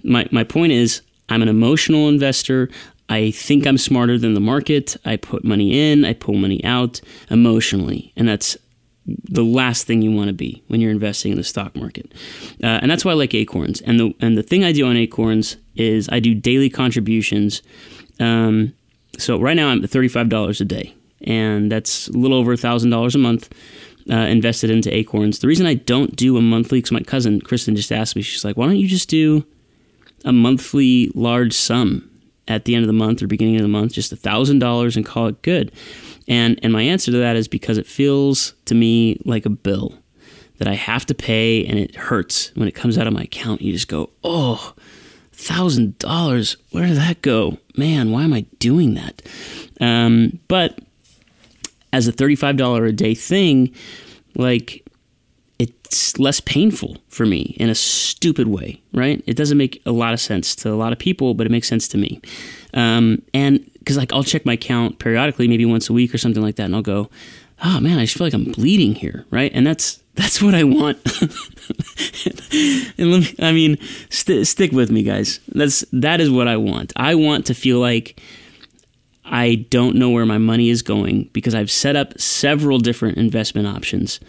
my 0.03 0.27
my 0.31 0.43
point 0.43 0.71
is, 0.71 1.01
I'm 1.29 1.41
an 1.41 1.49
emotional 1.49 2.07
investor. 2.07 2.69
I 3.07 3.31
think 3.31 3.67
I'm 3.67 3.77
smarter 3.77 4.17
than 4.17 4.33
the 4.33 4.39
market. 4.39 4.97
I 5.05 5.15
put 5.15 5.43
money 5.43 5.91
in, 5.91 6.05
I 6.05 6.13
pull 6.13 6.35
money 6.35 6.63
out 6.63 7.01
emotionally, 7.29 8.11
and 8.15 8.27
that's 8.27 8.57
the 9.05 9.43
last 9.43 9.85
thing 9.85 10.01
you 10.01 10.11
want 10.11 10.27
to 10.27 10.33
be 10.33 10.63
when 10.67 10.81
you're 10.81 10.91
investing 10.91 11.31
in 11.31 11.37
the 11.37 11.43
stock 11.43 11.75
market. 11.75 12.11
Uh, 12.63 12.79
and 12.81 12.89
that's 12.89 13.05
why 13.05 13.11
I 13.11 13.15
like 13.15 13.33
Acorns. 13.33 13.81
And 13.81 13.99
the 13.99 14.13
and 14.19 14.37
the 14.37 14.43
thing 14.43 14.63
I 14.63 14.71
do 14.71 14.87
on 14.87 14.97
Acorns 14.97 15.57
is 15.75 16.09
I 16.11 16.19
do 16.19 16.33
daily 16.33 16.69
contributions. 16.69 17.61
Um, 18.19 18.73
so 19.17 19.39
right 19.39 19.55
now 19.55 19.69
I'm 19.69 19.83
at 19.83 19.89
thirty 19.89 20.07
five 20.07 20.29
dollars 20.29 20.59
a 20.61 20.65
day, 20.65 20.93
and 21.21 21.71
that's 21.71 22.07
a 22.07 22.13
little 22.13 22.37
over 22.37 22.55
thousand 22.55 22.89
dollars 22.89 23.15
a 23.15 23.19
month. 23.19 23.53
Uh, 24.07 24.17
invested 24.17 24.69
into 24.69 24.93
Acorns. 24.93 25.39
The 25.39 25.47
reason 25.47 25.65
I 25.65 25.73
don't 25.73 26.15
do 26.15 26.37
a 26.37 26.41
monthly, 26.41 26.77
because 26.77 26.91
my 26.91 26.99
cousin 26.99 27.41
Kristen 27.41 27.75
just 27.75 27.91
asked 27.91 28.15
me, 28.15 28.21
she's 28.21 28.45
like, 28.45 28.55
"Why 28.55 28.67
don't 28.67 28.77
you 28.77 28.87
just 28.87 29.09
do 29.09 29.43
a 30.23 30.31
monthly 30.31 31.11
large 31.15 31.53
sum 31.53 32.07
at 32.47 32.65
the 32.65 32.75
end 32.75 32.83
of 32.83 32.87
the 32.87 32.93
month 32.93 33.23
or 33.23 33.27
beginning 33.27 33.55
of 33.55 33.63
the 33.63 33.67
month, 33.67 33.93
just 33.93 34.11
a 34.11 34.15
thousand 34.15 34.59
dollars, 34.59 34.95
and 34.95 35.03
call 35.03 35.25
it 35.25 35.41
good?" 35.41 35.71
And 36.27 36.59
and 36.63 36.73
my 36.73 36.81
answer 36.81 37.11
to 37.11 37.17
that 37.17 37.35
is 37.35 37.47
because 37.47 37.77
it 37.77 37.85
feels 37.87 38.53
to 38.65 38.75
me 38.75 39.19
like 39.25 39.45
a 39.45 39.49
bill 39.49 39.97
that 40.57 40.67
I 40.67 40.73
have 40.73 41.05
to 41.07 41.15
pay 41.15 41.65
and 41.65 41.77
it 41.77 41.95
hurts. 41.95 42.51
When 42.55 42.67
it 42.67 42.73
comes 42.75 42.97
out 42.97 43.07
of 43.07 43.13
my 43.13 43.23
account. 43.23 43.61
You 43.61 43.73
just 43.73 43.87
go, 43.87 44.09
"Oh, 44.23 44.73
thousand 45.35 45.97
dollars. 45.99 46.57
Where 46.71 46.87
did 46.87 46.97
that 46.97 47.21
go? 47.21 47.57
Man 47.77 48.11
why 48.11 48.23
am 48.23 48.33
i 48.33 48.41
doing 48.59 48.93
that? 48.95 49.21
Um, 49.81 50.39
but 50.47 50.79
as 51.91 52.07
a 52.07 52.13
$35 52.13 52.87
a 52.87 52.91
day 52.91 53.13
thing 53.13 53.73
like 54.35 54.81
it's 55.59 56.19
less 56.19 56.41
painful 56.41 56.97
for 57.07 57.25
me 57.25 57.55
in 57.59 57.69
a 57.69 57.75
stupid 57.75 58.47
way 58.47 58.81
right? 58.93 59.21
It 59.27 59.35
doesn't 59.35 59.57
make 59.57 59.81
a 59.85 59.91
lot 59.91 60.13
of 60.13 60.19
sense 60.19 60.55
to 60.57 60.71
a 60.71 60.75
lot 60.75 60.93
of 60.93 60.99
people 60.99 61.33
but 61.33 61.45
it 61.45 61.51
makes 61.51 61.67
sense 61.67 61.87
to 61.89 61.97
me. 61.97 62.21
Um, 62.73 63.21
and 63.33 63.69
because 63.85 63.97
like 63.97 64.11
I'll 64.11 64.23
check 64.23 64.45
my 64.45 64.53
account 64.53 64.97
periodically, 64.97 65.47
maybe 65.47 65.63
once 65.63 65.89
a 65.89 65.93
week 65.93 66.13
or 66.13 66.17
something 66.17 66.41
like 66.41 66.55
that, 66.55 66.63
and 66.63 66.75
I'll 66.75 66.81
go, 66.81 67.09
oh 67.63 67.79
man, 67.79 67.99
I 67.99 68.05
just 68.05 68.17
feel 68.17 68.25
like 68.25 68.33
I'm 68.33 68.51
bleeding 68.51 68.95
here, 68.95 69.25
right? 69.29 69.51
And 69.53 69.65
that's 69.65 70.01
that's 70.15 70.41
what 70.41 70.55
I 70.55 70.63
want. 70.63 70.97
and 72.97 73.11
let 73.11 73.21
me, 73.21 73.35
I 73.39 73.51
mean, 73.51 73.77
st- 74.09 74.47
stick 74.47 74.71
with 74.71 74.89
me, 74.89 75.03
guys. 75.03 75.39
That's 75.49 75.85
that 75.93 76.19
is 76.19 76.31
what 76.31 76.47
I 76.47 76.57
want. 76.57 76.93
I 76.95 77.13
want 77.13 77.45
to 77.45 77.53
feel 77.53 77.79
like 77.79 78.19
I 79.23 79.67
don't 79.69 79.95
know 79.95 80.09
where 80.09 80.25
my 80.25 80.39
money 80.39 80.69
is 80.69 80.81
going 80.81 81.29
because 81.33 81.53
I've 81.53 81.71
set 81.71 81.95
up 81.95 82.19
several 82.19 82.79
different 82.79 83.17
investment 83.17 83.67
options. 83.67 84.19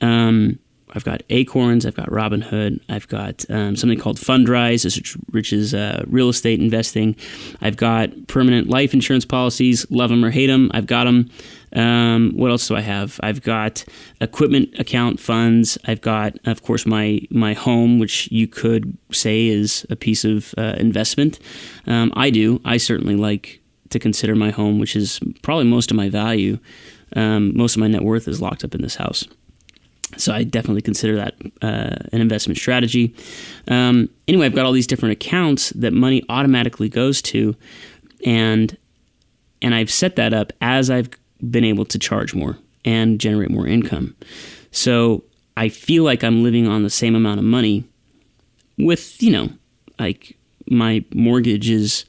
Um, 0.00 0.58
I've 0.94 1.04
got 1.04 1.22
Acorns, 1.30 1.84
I've 1.84 1.96
got 1.96 2.08
Robinhood, 2.08 2.80
I've 2.88 3.08
got 3.08 3.44
um, 3.50 3.76
something 3.76 3.98
called 3.98 4.18
Fundrise, 4.18 4.84
which 5.30 5.52
is 5.52 5.74
uh, 5.74 6.04
real 6.06 6.28
estate 6.28 6.60
investing. 6.60 7.16
I've 7.60 7.76
got 7.76 8.10
permanent 8.28 8.68
life 8.68 8.94
insurance 8.94 9.24
policies, 9.24 9.86
love 9.90 10.10
them 10.10 10.24
or 10.24 10.30
hate 10.30 10.46
them. 10.46 10.70
I've 10.72 10.86
got 10.86 11.04
them. 11.04 11.30
Um, 11.74 12.32
what 12.36 12.52
else 12.52 12.68
do 12.68 12.76
I 12.76 12.80
have? 12.82 13.18
I've 13.24 13.42
got 13.42 13.84
equipment 14.20 14.78
account 14.78 15.18
funds. 15.18 15.76
I've 15.86 16.00
got, 16.00 16.38
of 16.44 16.62
course, 16.62 16.86
my 16.86 17.20
my 17.30 17.54
home, 17.54 17.98
which 17.98 18.30
you 18.30 18.46
could 18.46 18.96
say 19.10 19.48
is 19.48 19.84
a 19.90 19.96
piece 19.96 20.24
of 20.24 20.54
uh, 20.56 20.76
investment. 20.78 21.40
Um, 21.88 22.12
I 22.14 22.30
do. 22.30 22.60
I 22.64 22.76
certainly 22.76 23.16
like 23.16 23.60
to 23.90 23.98
consider 23.98 24.36
my 24.36 24.50
home, 24.50 24.78
which 24.78 24.94
is 24.94 25.18
probably 25.42 25.64
most 25.64 25.90
of 25.90 25.96
my 25.96 26.08
value 26.08 26.58
Um, 27.16 27.56
most 27.56 27.76
of 27.76 27.80
my 27.80 27.88
net 27.88 28.02
worth 28.02 28.26
is 28.28 28.40
locked 28.40 28.64
up 28.64 28.74
in 28.74 28.82
this 28.82 28.96
house. 28.96 29.26
So 30.16 30.32
I 30.32 30.44
definitely 30.44 30.82
consider 30.82 31.16
that 31.16 31.34
uh, 31.62 31.96
an 32.12 32.20
investment 32.20 32.58
strategy. 32.58 33.14
Um, 33.68 34.08
anyway, 34.28 34.46
I've 34.46 34.54
got 34.54 34.66
all 34.66 34.72
these 34.72 34.86
different 34.86 35.12
accounts 35.12 35.70
that 35.70 35.92
money 35.92 36.22
automatically 36.28 36.88
goes 36.88 37.22
to, 37.22 37.54
and 38.24 38.76
and 39.62 39.74
I've 39.74 39.90
set 39.90 40.16
that 40.16 40.34
up 40.34 40.52
as 40.60 40.90
I've 40.90 41.08
been 41.50 41.64
able 41.64 41.84
to 41.86 41.98
charge 41.98 42.34
more 42.34 42.58
and 42.84 43.18
generate 43.18 43.50
more 43.50 43.66
income. 43.66 44.14
So 44.70 45.24
I 45.56 45.68
feel 45.68 46.04
like 46.04 46.22
I'm 46.22 46.42
living 46.42 46.66
on 46.66 46.82
the 46.82 46.90
same 46.90 47.14
amount 47.14 47.38
of 47.38 47.44
money 47.44 47.84
with, 48.76 49.22
you 49.22 49.30
know, 49.30 49.48
like 49.98 50.36
my 50.68 51.04
mortgage 51.14 51.70
is 51.70 52.04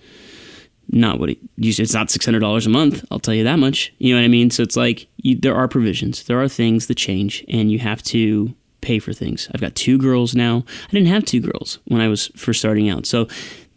not 0.90 1.20
what 1.20 1.30
it 1.30 1.38
it's 1.58 1.94
not 1.94 2.08
$600 2.08 2.66
a 2.66 2.70
month. 2.70 3.04
I'll 3.12 3.20
tell 3.20 3.34
you 3.34 3.44
that 3.44 3.60
much. 3.60 3.94
You 3.98 4.14
know 4.14 4.22
what 4.22 4.26
i 4.26 4.30
mean? 4.30 4.50
So 4.50 4.64
it's 4.64 4.76
like 4.76 5.08
you, 5.18 5.36
there 5.36 5.56
are 5.56 5.68
provisions. 5.68 6.24
There 6.24 6.42
are 6.42 6.48
things 6.48 6.88
that 6.88 6.96
change 6.96 7.44
and 7.48 7.72
you 7.72 7.80
have 7.80 8.04
to 8.04 8.54
pay 8.82 9.00
for 9.00 9.14
things. 9.14 9.50
I've 9.54 9.62
got 9.62 9.76
two 9.76 9.98
girls 9.98 10.36
now. 10.36 10.64
I 10.88 10.92
didn't 10.92 11.08
have 11.08 11.26
two 11.26 11.42
girls 11.42 11.80
when 11.86 12.02
i 12.02 12.08
was 12.08 12.28
first 12.36 12.60
starting 12.60 12.90
out. 12.90 13.06
So 13.06 13.28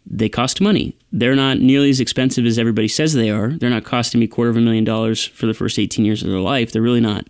they 0.05 0.29
cost 0.29 0.61
money. 0.61 0.97
They're 1.11 1.35
not 1.35 1.59
nearly 1.59 1.89
as 1.89 1.99
expensive 1.99 2.45
as 2.45 2.57
everybody 2.57 2.87
says 2.87 3.13
they 3.13 3.29
are. 3.29 3.49
They're 3.49 3.69
not 3.69 3.83
costing 3.83 4.19
me 4.19 4.27
quarter 4.27 4.49
of 4.49 4.57
a 4.57 4.61
million 4.61 4.83
dollars 4.83 5.25
for 5.25 5.45
the 5.45 5.53
first 5.53 5.77
18 5.77 6.05
years 6.05 6.23
of 6.23 6.29
their 6.29 6.39
life. 6.39 6.71
They're 6.71 6.81
really 6.81 7.01
not. 7.01 7.27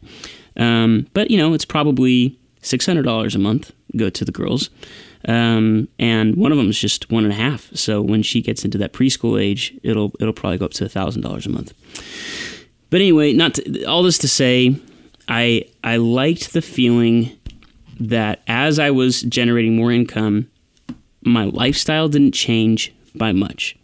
Um, 0.57 1.07
but 1.13 1.31
you 1.31 1.37
know 1.37 1.53
it's 1.53 1.65
probably 1.65 2.37
$600 2.61 3.35
a 3.35 3.39
month 3.39 3.71
go 3.95 4.09
to 4.09 4.25
the 4.25 4.31
girls 4.31 4.69
um, 5.27 5.87
and 5.97 6.35
one 6.35 6.51
of 6.51 6.57
them 6.57 6.69
is 6.69 6.79
just 6.79 7.11
one 7.11 7.23
and 7.25 7.33
a 7.33 7.35
half. 7.35 7.69
So 7.75 8.01
when 8.01 8.23
she 8.23 8.41
gets 8.41 8.63
into 8.63 8.77
that 8.77 8.93
preschool 8.93 9.41
age, 9.41 9.73
it'll 9.83 10.13
it'll 10.19 10.33
probably 10.33 10.57
go 10.57 10.65
up 10.65 10.71
to 10.73 10.87
thousand 10.87 11.21
dollars 11.21 11.45
a 11.45 11.49
month. 11.49 11.73
But 12.89 13.01
anyway, 13.01 13.33
not 13.33 13.55
to, 13.55 13.85
all 13.85 14.03
this 14.03 14.17
to 14.19 14.27
say, 14.27 14.75
I 15.27 15.65
I 15.83 15.97
liked 15.97 16.53
the 16.53 16.61
feeling 16.61 17.37
that 17.99 18.41
as 18.47 18.79
I 18.79 18.91
was 18.91 19.21
generating 19.23 19.75
more 19.75 19.91
income, 19.91 20.49
my 21.21 21.45
lifestyle 21.45 22.07
didn't 22.07 22.33
change 22.33 22.93
by 23.13 23.33
much. 23.33 23.77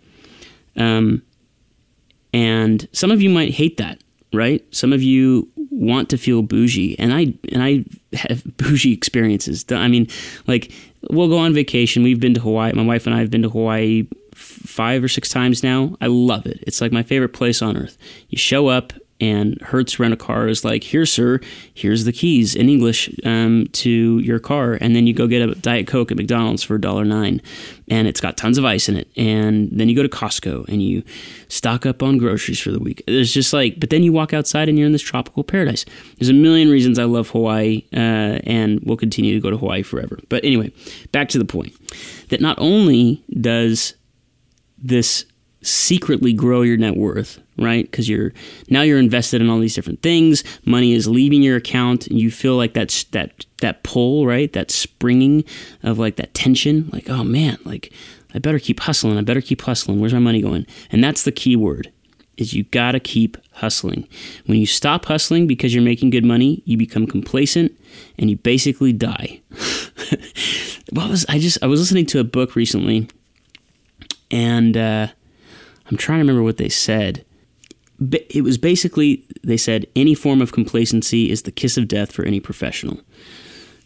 Um, 0.77 1.21
and 2.33 2.87
some 2.91 3.11
of 3.11 3.21
you 3.21 3.29
might 3.29 3.53
hate 3.53 3.77
that, 3.77 4.01
right? 4.33 4.63
Some 4.73 4.93
of 4.93 5.01
you 5.01 5.49
want 5.75 6.09
to 6.09 6.17
feel 6.17 6.41
bougie, 6.41 6.97
and 6.97 7.13
I 7.13 7.33
and 7.51 7.61
I 7.61 7.85
have 8.13 8.43
bougie 8.57 8.93
experiences. 8.93 9.65
I 9.69 9.87
mean, 9.87 10.07
like 10.47 10.71
we'll 11.09 11.29
go 11.29 11.37
on 11.37 11.53
vacation. 11.53 12.03
We've 12.03 12.19
been 12.19 12.33
to 12.33 12.41
Hawaii. 12.41 12.73
My 12.73 12.83
wife 12.83 13.05
and 13.05 13.15
I 13.15 13.19
have 13.19 13.29
been 13.29 13.43
to 13.43 13.49
Hawaii 13.49 14.07
five 14.33 15.03
or 15.03 15.07
six 15.07 15.29
times 15.29 15.63
now. 15.63 15.95
I 16.01 16.07
love 16.07 16.45
it. 16.45 16.63
It's 16.67 16.81
like 16.81 16.91
my 16.91 17.03
favorite 17.03 17.33
place 17.33 17.61
on 17.61 17.77
earth. 17.77 17.97
You 18.29 18.37
show 18.37 18.67
up 18.67 18.93
and 19.21 19.61
Hertz 19.61 19.97
Rent 19.99 20.13
a 20.13 20.17
Car 20.17 20.47
is 20.47 20.65
like, 20.65 20.83
here, 20.83 21.05
sir, 21.05 21.39
here's 21.73 22.03
the 22.03 22.11
keys 22.11 22.53
in 22.53 22.67
English 22.67 23.09
um, 23.23 23.67
to 23.73 24.19
your 24.19 24.39
car, 24.39 24.77
and 24.81 24.95
then 24.95 25.07
you 25.07 25.13
go 25.13 25.27
get 25.27 25.47
a 25.47 25.55
Diet 25.55 25.87
Coke 25.87 26.11
at 26.11 26.17
McDonald's 26.17 26.63
for 26.63 26.77
$1.09, 26.77 27.41
and 27.87 28.07
it's 28.07 28.19
got 28.19 28.35
tons 28.35 28.57
of 28.57 28.65
ice 28.65 28.89
in 28.89 28.97
it. 28.97 29.09
And 29.15 29.69
then 29.71 29.87
you 29.87 29.95
go 29.95 30.03
to 30.03 30.09
Costco 30.09 30.67
and 30.67 30.83
you 30.83 31.03
stock 31.47 31.85
up 31.85 32.03
on 32.03 32.17
groceries 32.17 32.59
for 32.59 32.71
the 32.71 32.79
week. 32.79 33.03
There's 33.07 33.33
just 33.33 33.53
like, 33.53 33.79
but 33.79 33.89
then 33.89 34.03
you 34.03 34.11
walk 34.11 34.33
outside 34.33 34.67
and 34.67 34.77
you're 34.77 34.87
in 34.87 34.91
this 34.91 35.01
tropical 35.01 35.43
paradise. 35.43 35.85
There's 36.19 36.29
a 36.29 36.33
million 36.33 36.69
reasons 36.69 36.99
I 36.99 37.05
love 37.05 37.29
Hawaii, 37.29 37.85
uh, 37.93 38.39
and 38.43 38.81
we'll 38.83 38.97
continue 38.97 39.33
to 39.33 39.39
go 39.39 39.49
to 39.49 39.57
Hawaii 39.57 39.83
forever. 39.83 40.19
But 40.27 40.43
anyway, 40.43 40.73
back 41.11 41.29
to 41.29 41.37
the 41.37 41.45
point 41.45 41.73
that 42.29 42.41
not 42.41 42.57
only 42.59 43.23
does 43.39 43.95
this 44.77 45.25
secretly 45.65 46.33
grow 46.33 46.61
your 46.61 46.77
net 46.77 46.95
worth, 46.95 47.39
right? 47.57 47.89
Because 47.89 48.07
you're 48.07 48.33
now 48.69 48.81
you're 48.81 48.99
invested 48.99 49.41
in 49.41 49.49
all 49.49 49.59
these 49.59 49.75
different 49.75 50.01
things. 50.01 50.43
Money 50.65 50.93
is 50.93 51.07
leaving 51.07 51.41
your 51.41 51.57
account, 51.57 52.07
and 52.07 52.19
you 52.19 52.31
feel 52.31 52.55
like 52.55 52.73
that's 52.73 53.05
that 53.05 53.45
that 53.61 53.83
pull, 53.83 54.25
right? 54.25 54.51
That 54.53 54.71
springing 54.71 55.43
of 55.83 55.99
like 55.99 56.17
that 56.17 56.33
tension, 56.33 56.89
like 56.93 57.09
oh 57.09 57.23
man, 57.23 57.57
like 57.65 57.91
I 58.33 58.39
better 58.39 58.59
keep 58.59 58.81
hustling. 58.81 59.17
I 59.17 59.21
better 59.21 59.41
keep 59.41 59.61
hustling. 59.61 59.99
Where's 59.99 60.13
my 60.13 60.19
money 60.19 60.41
going? 60.41 60.65
And 60.91 61.03
that's 61.03 61.23
the 61.23 61.31
key 61.31 61.55
word 61.55 61.91
is 62.37 62.53
you 62.53 62.63
got 62.65 62.91
to 62.91 62.99
keep 62.99 63.37
hustling. 63.53 64.07
When 64.45 64.57
you 64.57 64.65
stop 64.65 65.05
hustling 65.05 65.47
because 65.47 65.73
you're 65.73 65.83
making 65.83 66.09
good 66.09 66.25
money, 66.25 66.61
you 66.65 66.77
become 66.77 67.07
complacent 67.07 67.71
and 68.17 68.29
you 68.29 68.35
basically 68.35 68.91
die. 68.91 69.41
what 70.91 71.09
was 71.09 71.25
I 71.29 71.39
just 71.39 71.57
I 71.63 71.67
was 71.67 71.79
listening 71.79 72.05
to 72.07 72.19
a 72.19 72.23
book 72.23 72.55
recently 72.55 73.07
and 74.31 74.75
uh, 74.75 75.07
I'm 75.89 75.97
trying 75.97 76.19
to 76.19 76.23
remember 76.23 76.43
what 76.43 76.57
they 76.57 76.69
said. 76.69 77.25
It 78.11 78.43
was 78.43 78.57
basically, 78.57 79.23
they 79.43 79.57
said, 79.57 79.85
any 79.95 80.15
form 80.15 80.41
of 80.41 80.51
complacency 80.51 81.31
is 81.31 81.43
the 81.43 81.51
kiss 81.51 81.77
of 81.77 81.87
death 81.87 82.11
for 82.11 82.25
any 82.25 82.39
professional, 82.39 82.99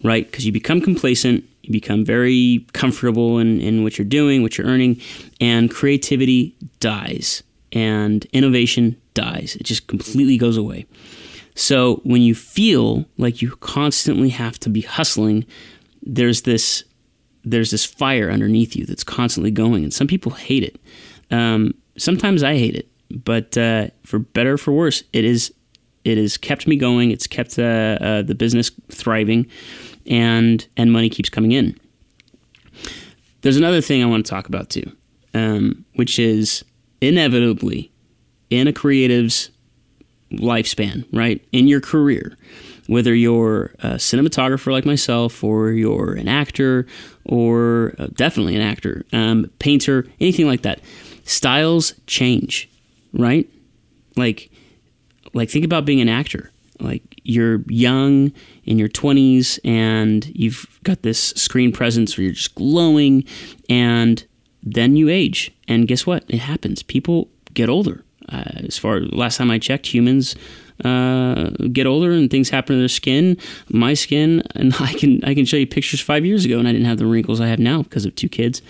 right? 0.04 0.26
Because 0.26 0.46
you 0.46 0.52
become 0.52 0.82
complacent, 0.82 1.44
you 1.62 1.72
become 1.72 2.04
very 2.04 2.66
comfortable 2.74 3.38
in, 3.38 3.62
in 3.62 3.84
what 3.84 3.98
you're 3.98 4.06
doing, 4.06 4.42
what 4.42 4.58
you're 4.58 4.66
earning, 4.66 5.00
and 5.40 5.70
creativity 5.70 6.56
dies, 6.80 7.44
and 7.72 8.26
innovation 8.34 9.00
dies. 9.14 9.56
It 9.58 9.64
just 9.64 9.86
completely 9.88 10.38
goes 10.38 10.58
away. 10.58 10.88
So 11.54 11.98
when 12.04 12.22
you 12.22 12.34
feel 12.34 13.06
like 13.18 13.42
you 13.42 13.52
constantly 13.58 14.30
have 14.30 14.58
to 14.62 14.70
be 14.70 14.82
hustling, 14.82 15.46
there's 16.02 16.44
this 16.44 16.84
there's 17.46 17.72
this 17.72 17.86
fire 17.86 18.30
underneath 18.30 18.76
you 18.76 18.86
that's 18.86 19.04
constantly 19.04 19.52
going, 19.52 19.84
and 19.84 19.94
some 19.94 20.08
people 20.08 20.34
hate 20.34 20.64
it. 20.64 20.80
Um, 21.32 21.74
sometimes 22.00 22.44
I 22.44 22.56
hate 22.56 22.76
it, 22.76 22.88
but 23.10 23.58
uh, 23.58 23.88
for 24.04 24.20
better 24.20 24.54
or 24.54 24.58
for 24.58 24.72
worse, 24.72 25.04
it 25.14 25.26
is 25.26 25.54
it 26.06 26.18
has 26.18 26.38
kept 26.38 26.68
me 26.68 26.76
going. 26.76 27.12
It's 27.12 27.28
kept 27.28 27.60
uh, 27.60 27.98
uh, 28.02 28.22
the 28.22 28.36
business 28.36 28.72
thriving, 28.90 29.48
and 30.08 30.66
and 30.78 30.92
money 30.92 31.10
keeps 31.10 31.30
coming 31.30 31.52
in. 31.52 31.80
There's 33.42 33.58
another 33.58 33.82
thing 33.82 34.04
I 34.04 34.06
want 34.06 34.26
to 34.26 34.30
talk 34.30 34.48
about 34.48 34.70
too, 34.70 34.92
um, 35.34 35.86
which 35.96 36.20
is 36.20 36.64
inevitably 37.02 37.92
in 38.50 38.68
a 38.68 38.74
creative's 38.74 39.52
lifespan, 40.32 41.06
right? 41.14 41.46
In 41.52 41.68
your 41.68 41.82
career, 41.82 42.38
whether 42.88 43.14
you're 43.14 43.74
a 43.80 43.96
cinematographer 43.96 44.72
like 44.72 44.86
myself, 44.86 45.44
or 45.44 45.72
you're 45.72 46.14
an 46.14 46.28
actor, 46.28 46.86
or 47.26 47.96
uh, 48.00 48.08
definitely 48.14 48.56
an 48.56 48.62
actor, 48.62 49.06
um, 49.14 49.50
painter, 49.60 50.06
anything 50.20 50.48
like 50.48 50.64
that 50.64 50.82
styles 51.30 51.94
change, 52.08 52.70
right? 53.14 53.48
Like 54.16 54.50
like 55.34 55.50
think 55.50 55.66
about 55.66 55.86
being 55.86 56.02
an 56.02 56.10
actor. 56.10 56.52
Like 56.80 57.04
you're 57.24 57.62
young 57.68 58.32
in 58.64 58.80
your 58.80 58.90
20s 58.90 59.60
and 59.64 60.26
you've 60.36 60.66
got 60.84 61.02
this 61.02 61.20
screen 61.32 61.72
presence 61.72 62.18
where 62.18 62.26
you're 62.26 62.34
just 62.34 62.56
glowing 62.56 63.26
and 63.70 64.26
then 64.64 64.96
you 64.96 65.10
age. 65.10 65.52
And 65.68 65.88
guess 65.88 66.08
what? 66.08 66.24
It 66.30 66.40
happens. 66.40 66.82
People 66.82 67.30
get 67.54 67.70
older. 67.70 68.04
Uh, 68.30 68.44
as 68.68 68.78
far 68.78 68.98
as 68.98 69.12
last 69.12 69.38
time 69.38 69.52
I 69.52 69.60
checked, 69.60 69.88
humans 69.88 70.36
uh, 70.86 71.50
get 71.72 71.86
older 71.86 72.12
and 72.12 72.32
things 72.32 72.50
happen 72.50 72.76
to 72.76 72.80
their 72.80 72.88
skin. 72.88 73.38
My 73.70 73.94
skin, 73.94 74.44
and 74.56 74.74
I 74.80 74.94
can 74.94 75.24
I 75.24 75.34
can 75.34 75.46
show 75.46 75.58
you 75.58 75.68
pictures 75.68 76.00
five 76.00 76.26
years 76.26 76.46
ago, 76.46 76.60
and 76.60 76.68
I 76.68 76.72
didn't 76.72 76.86
have 76.86 77.00
the 77.00 77.08
wrinkles 77.08 77.42
I 77.42 77.48
have 77.48 77.60
now 77.60 77.82
because 77.82 78.06
of 78.06 78.16
two 78.16 78.30
kids. 78.30 78.62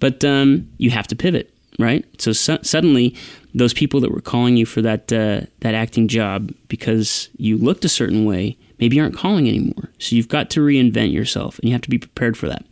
But 0.00 0.24
um, 0.24 0.68
you 0.78 0.90
have 0.90 1.06
to 1.08 1.16
pivot 1.16 1.51
right? 1.78 2.04
So, 2.20 2.32
suddenly, 2.32 3.16
those 3.54 3.74
people 3.74 4.00
that 4.00 4.10
were 4.10 4.20
calling 4.20 4.56
you 4.56 4.66
for 4.66 4.82
that 4.82 5.12
uh, 5.12 5.42
that 5.60 5.74
acting 5.74 6.08
job 6.08 6.52
because 6.68 7.28
you 7.36 7.58
looked 7.58 7.84
a 7.84 7.88
certain 7.88 8.24
way 8.24 8.56
maybe 8.78 8.98
aren't 8.98 9.16
calling 9.16 9.48
anymore. 9.48 9.90
So 10.00 10.16
you've 10.16 10.28
got 10.28 10.50
to 10.50 10.60
reinvent 10.60 11.12
yourself, 11.12 11.58
and 11.58 11.68
you 11.68 11.72
have 11.72 11.82
to 11.82 11.90
be 11.90 11.98
prepared 11.98 12.36
for 12.36 12.48
that. 12.48 12.64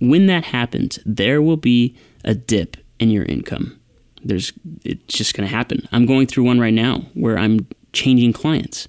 When 0.00 0.26
that 0.26 0.44
happens, 0.44 0.98
there 1.06 1.40
will 1.40 1.56
be 1.56 1.96
a 2.24 2.34
dip 2.34 2.76
in 2.98 3.10
your 3.10 3.24
income. 3.24 3.78
There's 4.24 4.52
it's 4.84 5.16
just 5.16 5.34
going 5.34 5.48
to 5.48 5.54
happen. 5.54 5.88
I'm 5.92 6.06
going 6.06 6.26
through 6.26 6.44
one 6.44 6.58
right 6.58 6.74
now 6.74 7.04
where 7.14 7.38
I'm 7.38 7.66
changing 7.92 8.32
clients. 8.32 8.88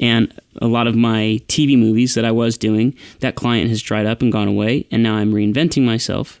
And 0.00 0.32
a 0.60 0.66
lot 0.66 0.86
of 0.86 0.94
my 0.94 1.40
TV 1.48 1.78
movies 1.78 2.14
that 2.14 2.24
I 2.24 2.30
was 2.30 2.56
doing, 2.56 2.96
that 3.20 3.34
client 3.34 3.68
has 3.68 3.82
dried 3.82 4.06
up 4.06 4.22
and 4.22 4.32
gone 4.32 4.48
away, 4.48 4.86
and 4.90 5.02
now 5.02 5.14
I'm 5.14 5.32
reinventing 5.32 5.84
myself 5.84 6.40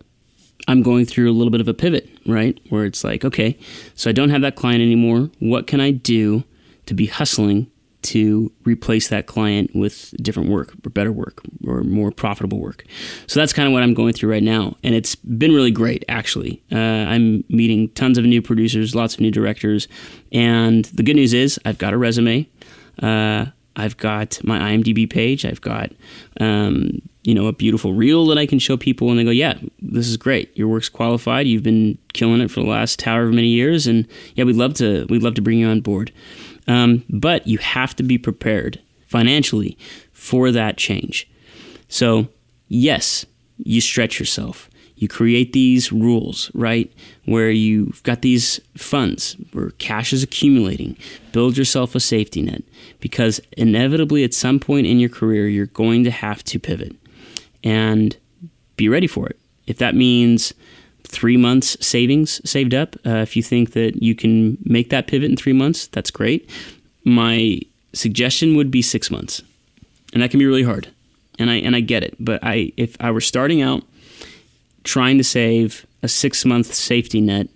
I'm 0.68 0.82
going 0.82 1.06
through 1.06 1.30
a 1.30 1.32
little 1.32 1.50
bit 1.50 1.60
of 1.60 1.66
a 1.66 1.74
pivot, 1.74 2.08
right? 2.26 2.60
Where 2.68 2.84
it's 2.84 3.02
like, 3.02 3.24
okay, 3.24 3.58
so 3.94 4.08
I 4.10 4.12
don't 4.12 4.30
have 4.30 4.42
that 4.42 4.54
client 4.54 4.82
anymore. 4.82 5.30
What 5.40 5.66
can 5.66 5.80
I 5.80 5.90
do 5.90 6.44
to 6.86 6.94
be 6.94 7.06
hustling 7.06 7.70
to 8.00 8.52
replace 8.64 9.08
that 9.08 9.26
client 9.26 9.74
with 9.74 10.14
different 10.22 10.48
work 10.48 10.72
or 10.86 10.90
better 10.90 11.10
work 11.10 11.40
or 11.66 11.82
more 11.82 12.12
profitable 12.12 12.60
work? 12.60 12.84
So 13.26 13.40
that's 13.40 13.52
kind 13.52 13.66
of 13.66 13.72
what 13.72 13.82
I'm 13.82 13.94
going 13.94 14.12
through 14.12 14.30
right 14.30 14.42
now. 14.42 14.76
And 14.84 14.94
it's 14.94 15.14
been 15.16 15.52
really 15.52 15.72
great, 15.72 16.04
actually. 16.08 16.62
Uh, 16.70 16.76
I'm 16.76 17.44
meeting 17.48 17.88
tons 17.90 18.18
of 18.18 18.24
new 18.24 18.42
producers, 18.42 18.94
lots 18.94 19.14
of 19.14 19.20
new 19.20 19.30
directors. 19.30 19.88
And 20.32 20.84
the 20.86 21.02
good 21.02 21.16
news 21.16 21.32
is, 21.32 21.58
I've 21.64 21.78
got 21.78 21.94
a 21.94 21.98
resume. 21.98 22.46
Uh, 23.02 23.46
I've 23.78 23.96
got 23.96 24.42
my 24.44 24.58
IMDb 24.58 25.08
page. 25.08 25.44
I've 25.44 25.60
got 25.60 25.92
um, 26.40 27.00
you 27.22 27.34
know 27.34 27.46
a 27.46 27.52
beautiful 27.52 27.94
reel 27.94 28.26
that 28.26 28.38
I 28.38 28.44
can 28.44 28.58
show 28.58 28.76
people, 28.76 29.10
and 29.10 29.18
they 29.18 29.24
go, 29.24 29.30
"Yeah, 29.30 29.54
this 29.80 30.08
is 30.08 30.16
great. 30.16 30.54
Your 30.56 30.68
work's 30.68 30.88
qualified. 30.88 31.46
You've 31.46 31.62
been 31.62 31.96
killing 32.12 32.40
it 32.40 32.50
for 32.50 32.60
the 32.60 32.66
last 32.66 33.00
however 33.02 33.28
many 33.28 33.48
years, 33.48 33.86
and 33.86 34.06
yeah, 34.34 34.44
we'd 34.44 34.56
love 34.56 34.74
to 34.74 35.06
we'd 35.08 35.22
love 35.22 35.34
to 35.34 35.42
bring 35.42 35.58
you 35.58 35.68
on 35.68 35.80
board." 35.80 36.12
Um, 36.66 37.04
but 37.08 37.46
you 37.46 37.58
have 37.58 37.96
to 37.96 38.02
be 38.02 38.18
prepared 38.18 38.80
financially 39.06 39.78
for 40.12 40.52
that 40.52 40.76
change. 40.76 41.26
So, 41.88 42.28
yes, 42.68 43.24
you 43.56 43.80
stretch 43.80 44.20
yourself. 44.20 44.68
You 44.98 45.06
create 45.06 45.52
these 45.52 45.92
rules, 45.92 46.50
right? 46.54 46.92
Where 47.24 47.50
you've 47.50 48.02
got 48.02 48.22
these 48.22 48.60
funds 48.76 49.36
where 49.52 49.70
cash 49.78 50.12
is 50.12 50.24
accumulating. 50.24 50.96
Build 51.30 51.56
yourself 51.56 51.94
a 51.94 52.00
safety 52.00 52.42
net 52.42 52.62
because 52.98 53.40
inevitably 53.56 54.24
at 54.24 54.34
some 54.34 54.58
point 54.58 54.88
in 54.88 54.98
your 54.98 55.08
career, 55.08 55.46
you're 55.46 55.66
going 55.66 56.02
to 56.04 56.10
have 56.10 56.42
to 56.44 56.58
pivot 56.58 56.96
and 57.62 58.16
be 58.76 58.88
ready 58.88 59.06
for 59.06 59.28
it. 59.28 59.38
If 59.68 59.78
that 59.78 59.94
means 59.94 60.52
three 61.04 61.36
months 61.36 61.76
savings 61.84 62.40
saved 62.48 62.74
up, 62.74 62.96
uh, 63.06 63.18
if 63.18 63.36
you 63.36 63.42
think 63.42 63.72
that 63.72 64.02
you 64.02 64.14
can 64.14 64.58
make 64.64 64.90
that 64.90 65.06
pivot 65.06 65.30
in 65.30 65.36
three 65.36 65.52
months, 65.52 65.86
that's 65.88 66.10
great. 66.10 66.48
My 67.04 67.60
suggestion 67.92 68.56
would 68.56 68.70
be 68.70 68.82
six 68.82 69.10
months, 69.10 69.42
and 70.12 70.22
that 70.22 70.30
can 70.30 70.38
be 70.38 70.46
really 70.46 70.64
hard. 70.64 70.88
And 71.38 71.50
I 71.50 71.56
and 71.56 71.76
I 71.76 71.80
get 71.80 72.02
it, 72.02 72.16
but 72.18 72.42
I 72.42 72.72
if 72.76 72.96
I 73.00 73.12
were 73.12 73.20
starting 73.20 73.62
out 73.62 73.84
trying 74.88 75.18
to 75.18 75.24
save 75.24 75.86
a 76.02 76.08
six 76.08 76.44
month 76.46 76.72
safety 76.72 77.20
net, 77.20 77.48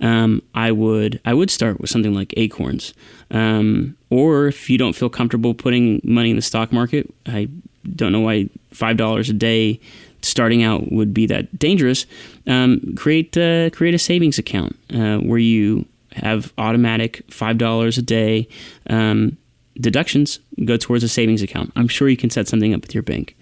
um, 0.00 0.42
I 0.54 0.72
would 0.72 1.20
I 1.24 1.34
would 1.34 1.50
start 1.50 1.80
with 1.80 1.90
something 1.90 2.14
like 2.14 2.32
Acorns. 2.36 2.94
Um, 3.30 3.96
or 4.08 4.48
if 4.48 4.70
you 4.70 4.78
don't 4.78 4.94
feel 4.94 5.10
comfortable 5.10 5.52
putting 5.54 6.00
money 6.02 6.30
in 6.30 6.36
the 6.36 6.42
stock 6.42 6.72
market, 6.72 7.12
I 7.26 7.48
don't 7.94 8.12
know 8.12 8.20
why 8.20 8.48
five 8.70 8.96
dollars 8.96 9.28
a 9.28 9.34
day 9.34 9.78
starting 10.22 10.62
out 10.62 10.90
would 10.90 11.12
be 11.12 11.26
that 11.26 11.58
dangerous. 11.58 12.06
Um, 12.46 12.94
create 12.96 13.36
uh, 13.36 13.68
create 13.70 13.94
a 13.94 13.98
savings 13.98 14.38
account 14.38 14.76
uh, 14.94 15.18
where 15.18 15.38
you 15.38 15.84
have 16.12 16.52
automatic 16.56 17.22
five 17.30 17.58
dollars 17.58 17.98
a 17.98 18.02
day 18.02 18.48
um, 18.88 19.36
deductions 19.78 20.40
go 20.64 20.78
towards 20.78 21.04
a 21.04 21.08
savings 21.08 21.42
account. 21.42 21.72
I'm 21.76 21.88
sure 21.88 22.08
you 22.08 22.16
can 22.16 22.30
set 22.30 22.48
something 22.48 22.72
up 22.72 22.80
with 22.80 22.94
your 22.94 23.02
bank. 23.02 23.36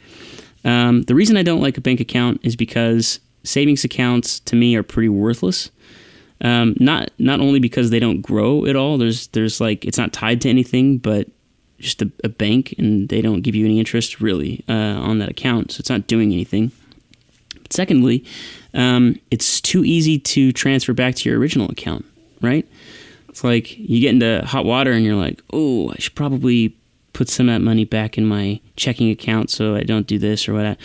Um, 0.65 1.03
the 1.03 1.15
reason 1.15 1.37
I 1.37 1.45
don't 1.45 1.63
like 1.63 1.79
a 1.79 1.81
bank 1.81 2.01
account 2.01 2.41
is 2.43 2.57
because 2.57 3.21
savings 3.49 3.85
accounts 3.85 4.41
to 4.41 4.57
me 4.57 4.77
are 4.77 4.83
pretty 4.83 5.09
worthless. 5.09 5.71
Um, 6.41 6.77
not 6.79 7.11
not 7.19 7.41
only 7.41 7.59
because 7.59 7.91
they 7.91 7.99
don't 7.99 8.21
grow 8.21 8.65
at 8.67 8.77
all. 8.77 8.97
There's 8.99 9.27
there's 9.29 9.61
like 9.61 9.85
it's 9.85 9.99
not 9.99 10.13
tied 10.13 10.41
to 10.43 10.49
anything, 10.49 10.99
but 10.99 11.29
just 11.81 12.03
a, 12.03 12.11
a 12.23 12.29
bank, 12.29 12.75
and 12.79 13.09
they 13.09 13.21
don't 13.21 13.43
give 13.43 13.55
you 13.55 13.65
any 13.65 13.79
interest 13.79 14.21
really 14.21 14.65
uh, 14.69 14.73
on 14.73 15.19
that 15.19 15.29
account, 15.29 15.73
so 15.73 15.81
it's 15.81 15.91
not 15.91 16.07
doing 16.07 16.33
anything. 16.33 16.71
But 17.55 17.73
secondly, 17.73 18.25
um, 18.75 19.19
it's 19.31 19.61
too 19.61 19.85
easy 19.85 20.19
to 20.19 20.53
transfer 20.53 20.93
back 20.93 21.17
to 21.17 21.29
your 21.29 21.39
original 21.39 21.71
account, 21.71 22.05
right? 22.41 22.67
It's 23.29 23.45
like 23.45 23.79
you 23.79 24.01
get 24.01 24.11
into 24.11 24.45
hot 24.47 24.65
water 24.65 24.93
and 24.93 25.05
you're 25.05 25.15
like, 25.15 25.43
oh, 25.53 25.91
I 25.91 25.97
should 25.99 26.15
probably 26.15 26.77
put 27.19 27.29
some 27.29 27.49
of 27.49 27.55
that 27.57 27.65
money 27.65 27.85
back 27.85 28.17
in 28.17 28.25
my 28.25 28.61
checking 28.77 29.11
account 29.11 29.51
so 29.51 29.75
I 29.75 29.83
don't 29.83 30.07
do 30.07 30.21
this 30.21 30.49
or 30.49 30.55
what. 30.55 30.79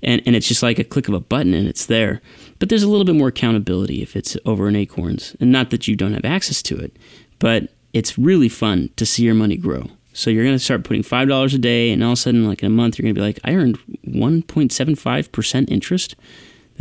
And, 0.00 0.22
and 0.24 0.36
it's 0.36 0.46
just 0.46 0.62
like 0.62 0.78
a 0.78 0.84
click 0.84 1.08
of 1.08 1.14
a 1.14 1.18
button 1.18 1.54
and 1.54 1.66
it's 1.66 1.86
there. 1.86 2.22
But 2.60 2.68
there's 2.68 2.84
a 2.84 2.88
little 2.88 3.04
bit 3.04 3.16
more 3.16 3.26
accountability 3.26 4.00
if 4.00 4.14
it's 4.14 4.36
over 4.46 4.68
in 4.68 4.76
Acorns. 4.76 5.34
And 5.40 5.50
not 5.50 5.70
that 5.70 5.88
you 5.88 5.96
don't 5.96 6.12
have 6.12 6.24
access 6.24 6.62
to 6.62 6.78
it, 6.78 6.96
but 7.40 7.64
it's 7.92 8.16
really 8.16 8.48
fun 8.48 8.90
to 8.94 9.04
see 9.04 9.24
your 9.24 9.34
money 9.34 9.56
grow. 9.56 9.88
So 10.12 10.30
you're 10.30 10.44
going 10.44 10.54
to 10.54 10.62
start 10.62 10.84
putting 10.84 11.02
$5 11.02 11.54
a 11.54 11.58
day, 11.58 11.90
and 11.90 12.04
all 12.04 12.10
of 12.10 12.18
a 12.18 12.20
sudden, 12.20 12.46
like 12.46 12.62
in 12.62 12.66
a 12.66 12.70
month, 12.70 12.96
you're 12.96 13.04
going 13.04 13.14
to 13.14 13.20
be 13.20 13.26
like, 13.26 13.40
I 13.42 13.54
earned 13.54 13.78
1.75% 14.06 15.68
interest 15.68 16.14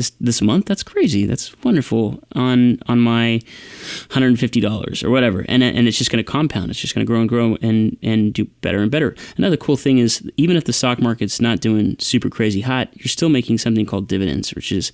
this 0.01 0.12
this 0.20 0.41
month. 0.41 0.65
That's 0.65 0.84
crazy. 0.84 1.25
That's 1.25 1.55
wonderful 1.63 2.20
on 2.34 2.79
on 2.88 3.00
my 3.00 3.41
hundred 4.10 4.27
and 4.27 4.39
fifty 4.39 4.60
dollars 4.60 5.03
or 5.03 5.10
whatever, 5.10 5.46
and 5.48 5.63
and 5.63 5.88
it's 5.88 5.98
just 5.98 6.12
going 6.12 6.24
to 6.24 6.31
compound. 6.31 6.72
It's 6.72 6.79
just 6.79 6.96
going 6.96 7.05
to 7.05 7.10
grow 7.10 7.20
and 7.20 7.29
grow 7.29 7.58
and 7.62 7.98
and 8.01 8.34
do 8.34 8.45
better 8.62 8.80
and 8.80 8.89
better. 8.89 9.15
Another 9.38 9.58
cool 9.58 9.78
thing 9.78 9.99
is 9.99 10.28
even 10.38 10.56
if 10.56 10.65
the 10.65 10.73
stock 10.73 10.99
market's 10.99 11.39
not 11.39 11.60
doing 11.60 11.95
super 11.99 12.30
crazy 12.30 12.62
hot, 12.62 12.89
you're 12.95 13.08
still 13.08 13.30
making 13.30 13.60
something 13.60 13.86
called 13.86 14.08
dividends, 14.08 14.56
which 14.56 14.71
is 14.71 14.91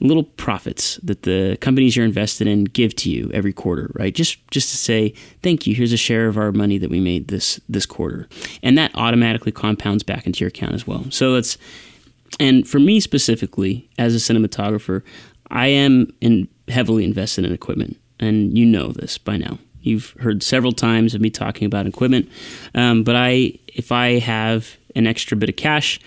little 0.00 0.24
profits 0.24 0.96
that 1.02 1.22
the 1.22 1.58
companies 1.60 1.96
you're 1.96 2.04
invested 2.04 2.46
in 2.46 2.64
give 2.64 2.94
to 2.96 3.10
you 3.10 3.30
every 3.34 3.52
quarter, 3.52 3.90
right? 3.94 4.14
Just 4.14 4.38
just 4.50 4.70
to 4.70 4.76
say 4.76 5.10
thank 5.42 5.66
you. 5.66 5.74
Here's 5.74 5.92
a 5.92 5.98
share 5.98 6.28
of 6.28 6.38
our 6.38 6.52
money 6.52 6.78
that 6.78 6.90
we 6.90 7.00
made 7.00 7.28
this 7.28 7.60
this 7.68 7.84
quarter, 7.84 8.28
and 8.62 8.78
that 8.78 8.90
automatically 8.94 9.52
compounds 9.52 10.02
back 10.02 10.26
into 10.26 10.40
your 10.40 10.48
account 10.48 10.74
as 10.74 10.86
well. 10.86 11.04
So 11.10 11.34
it's 11.34 11.58
and 12.38 12.66
for 12.66 12.78
me 12.78 13.00
specifically, 13.00 13.88
as 13.98 14.14
a 14.14 14.18
cinematographer, 14.18 15.02
I 15.50 15.68
am 15.68 16.12
in, 16.20 16.48
heavily 16.68 17.04
invested 17.04 17.44
in 17.44 17.52
equipment, 17.52 17.96
and 18.18 18.56
you 18.56 18.64
know 18.64 18.92
this 18.92 19.18
by 19.18 19.36
now. 19.36 19.58
You've 19.82 20.10
heard 20.18 20.42
several 20.42 20.72
times 20.72 21.14
of 21.14 21.20
me 21.20 21.30
talking 21.30 21.66
about 21.66 21.86
equipment, 21.86 22.28
um, 22.74 23.04
but 23.04 23.14
I, 23.14 23.58
if 23.68 23.92
I 23.92 24.18
have 24.18 24.76
an 24.96 25.06
extra 25.06 25.36
bit 25.36 25.48
of 25.48 25.56
cash, 25.56 26.00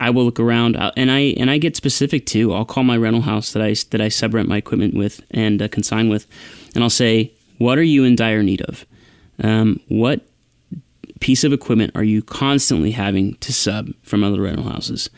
I 0.00 0.10
will 0.10 0.24
look 0.24 0.38
around, 0.38 0.76
and 0.96 1.10
I 1.10 1.34
and 1.38 1.50
I 1.50 1.58
get 1.58 1.76
specific 1.76 2.26
too. 2.26 2.52
I'll 2.52 2.64
call 2.64 2.84
my 2.84 2.96
rental 2.96 3.22
house 3.22 3.52
that 3.52 3.62
I 3.62 3.74
that 3.90 4.00
I 4.00 4.08
subrent 4.08 4.46
my 4.46 4.58
equipment 4.58 4.94
with 4.94 5.22
and 5.30 5.60
uh, 5.62 5.68
consign 5.68 6.08
with, 6.08 6.26
and 6.74 6.84
I'll 6.84 6.90
say, 6.90 7.32
"What 7.58 7.78
are 7.78 7.82
you 7.82 8.04
in 8.04 8.14
dire 8.14 8.42
need 8.42 8.60
of? 8.62 8.84
Um, 9.42 9.80
what 9.88 10.20
piece 11.20 11.44
of 11.44 11.52
equipment 11.52 11.92
are 11.94 12.04
you 12.04 12.22
constantly 12.22 12.90
having 12.90 13.34
to 13.36 13.52
sub 13.52 13.92
from 14.02 14.22
other 14.22 14.42
rental 14.42 14.64
houses?" 14.64 15.08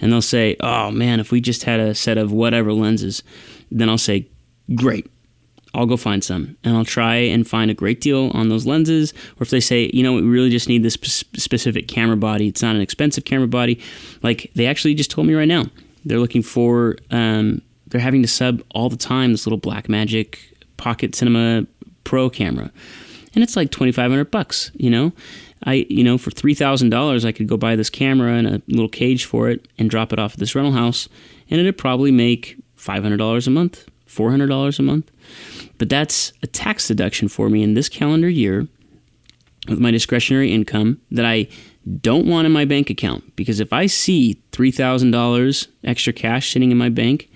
And 0.00 0.12
they'll 0.12 0.22
say, 0.22 0.56
"Oh 0.60 0.90
man, 0.90 1.20
if 1.20 1.30
we 1.30 1.40
just 1.40 1.64
had 1.64 1.80
a 1.80 1.94
set 1.94 2.18
of 2.18 2.32
whatever 2.32 2.72
lenses," 2.72 3.22
then 3.70 3.88
I'll 3.88 3.98
say, 3.98 4.28
"Great." 4.74 5.06
I'll 5.74 5.86
go 5.86 5.96
find 5.96 6.24
some 6.24 6.56
and 6.64 6.76
I'll 6.76 6.84
try 6.84 7.16
and 7.16 7.46
find 7.46 7.70
a 7.70 7.74
great 7.74 8.00
deal 8.00 8.30
on 8.34 8.48
those 8.48 8.66
lenses. 8.66 9.12
Or 9.36 9.42
if 9.42 9.50
they 9.50 9.60
say, 9.60 9.90
you 9.92 10.02
know, 10.02 10.14
we 10.14 10.22
really 10.22 10.50
just 10.50 10.68
need 10.68 10.82
this 10.82 10.94
specific 10.94 11.88
camera 11.88 12.16
body, 12.16 12.48
it's 12.48 12.62
not 12.62 12.74
an 12.74 12.80
expensive 12.80 13.24
camera 13.24 13.46
body. 13.46 13.80
Like 14.22 14.50
they 14.54 14.66
actually 14.66 14.94
just 14.94 15.10
told 15.10 15.26
me 15.26 15.34
right 15.34 15.48
now, 15.48 15.66
they're 16.04 16.18
looking 16.18 16.42
for, 16.42 16.96
um, 17.10 17.60
they're 17.86 18.00
having 18.00 18.22
to 18.22 18.28
sub 18.28 18.62
all 18.74 18.88
the 18.88 18.96
time 18.96 19.32
this 19.32 19.46
little 19.46 19.60
Blackmagic 19.60 20.38
Pocket 20.78 21.14
Cinema 21.14 21.66
Pro 22.04 22.30
camera. 22.30 22.70
And 23.34 23.44
it's 23.44 23.56
like 23.56 23.70
2500 23.70 24.30
bucks, 24.30 24.70
you 24.74 24.90
know? 24.90 25.12
I, 25.64 25.86
you 25.88 26.04
know, 26.04 26.18
for 26.18 26.30
three 26.30 26.54
thousand 26.54 26.90
dollars, 26.90 27.24
I 27.24 27.32
could 27.32 27.48
go 27.48 27.56
buy 27.56 27.76
this 27.76 27.90
camera 27.90 28.34
and 28.34 28.46
a 28.46 28.62
little 28.68 28.88
cage 28.88 29.24
for 29.24 29.48
it 29.48 29.66
and 29.78 29.90
drop 29.90 30.12
it 30.12 30.18
off 30.18 30.34
at 30.34 30.38
this 30.38 30.54
rental 30.54 30.72
house, 30.72 31.08
and 31.50 31.60
it'd 31.60 31.78
probably 31.78 32.10
make 32.10 32.56
five 32.76 33.02
hundred 33.02 33.18
dollars 33.18 33.46
a 33.46 33.50
month, 33.50 33.86
four 34.06 34.30
hundred 34.30 34.48
dollars 34.48 34.78
a 34.78 34.82
month. 34.82 35.10
But 35.78 35.88
that's 35.88 36.32
a 36.42 36.46
tax 36.46 36.88
deduction 36.88 37.28
for 37.28 37.48
me 37.48 37.62
in 37.62 37.74
this 37.74 37.88
calendar 37.88 38.28
year 38.28 38.68
with 39.68 39.78
my 39.78 39.90
discretionary 39.90 40.52
income 40.52 41.00
that 41.10 41.24
I 41.24 41.48
don't 42.00 42.26
want 42.26 42.46
in 42.46 42.52
my 42.52 42.64
bank 42.64 42.90
account 42.90 43.34
because 43.36 43.60
if 43.60 43.72
I 43.72 43.86
see 43.86 44.42
three 44.52 44.70
thousand 44.70 45.10
dollars 45.10 45.68
extra 45.84 46.12
cash 46.12 46.52
sitting 46.52 46.70
in 46.70 46.78
my 46.78 46.88
bank, 46.88 47.30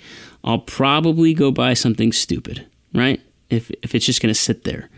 I'll 0.44 0.58
probably 0.58 1.34
go 1.34 1.50
buy 1.50 1.74
something 1.74 2.12
stupid, 2.12 2.66
right? 2.94 3.20
If 3.50 3.70
if 3.82 3.94
it's 3.94 4.06
just 4.06 4.22
going 4.22 4.32
to 4.32 4.40
sit 4.40 4.64
there. 4.64 4.90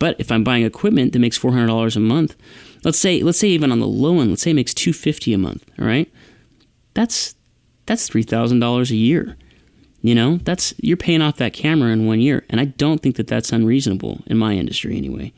But 0.00 0.16
if 0.18 0.32
I'm 0.32 0.42
buying 0.42 0.64
equipment 0.64 1.12
that 1.12 1.20
makes 1.20 1.36
four 1.36 1.52
hundred 1.52 1.68
dollars 1.68 1.94
a 1.94 2.00
month, 2.00 2.34
let's 2.82 2.98
say 2.98 3.22
let's 3.22 3.38
say 3.38 3.48
even 3.48 3.70
on 3.70 3.78
the 3.78 3.86
low 3.86 4.18
end, 4.18 4.30
let's 4.30 4.42
say 4.42 4.50
it 4.50 4.54
makes 4.54 4.74
two 4.74 4.92
fifty 4.92 5.32
a 5.32 5.38
month. 5.38 5.64
All 5.78 5.86
right, 5.86 6.10
that's 6.94 7.36
that's 7.86 8.08
three 8.08 8.24
thousand 8.24 8.58
dollars 8.58 8.90
a 8.90 8.96
year. 8.96 9.36
You 10.02 10.14
know, 10.14 10.38
that's 10.38 10.72
you're 10.78 10.96
paying 10.96 11.20
off 11.20 11.36
that 11.36 11.52
camera 11.52 11.90
in 11.90 12.06
one 12.06 12.20
year, 12.20 12.44
and 12.48 12.60
I 12.60 12.64
don't 12.64 13.02
think 13.02 13.16
that 13.16 13.26
that's 13.26 13.52
unreasonable 13.52 14.22
in 14.26 14.38
my 14.38 14.54
industry 14.54 14.96
anyway. 14.96 15.32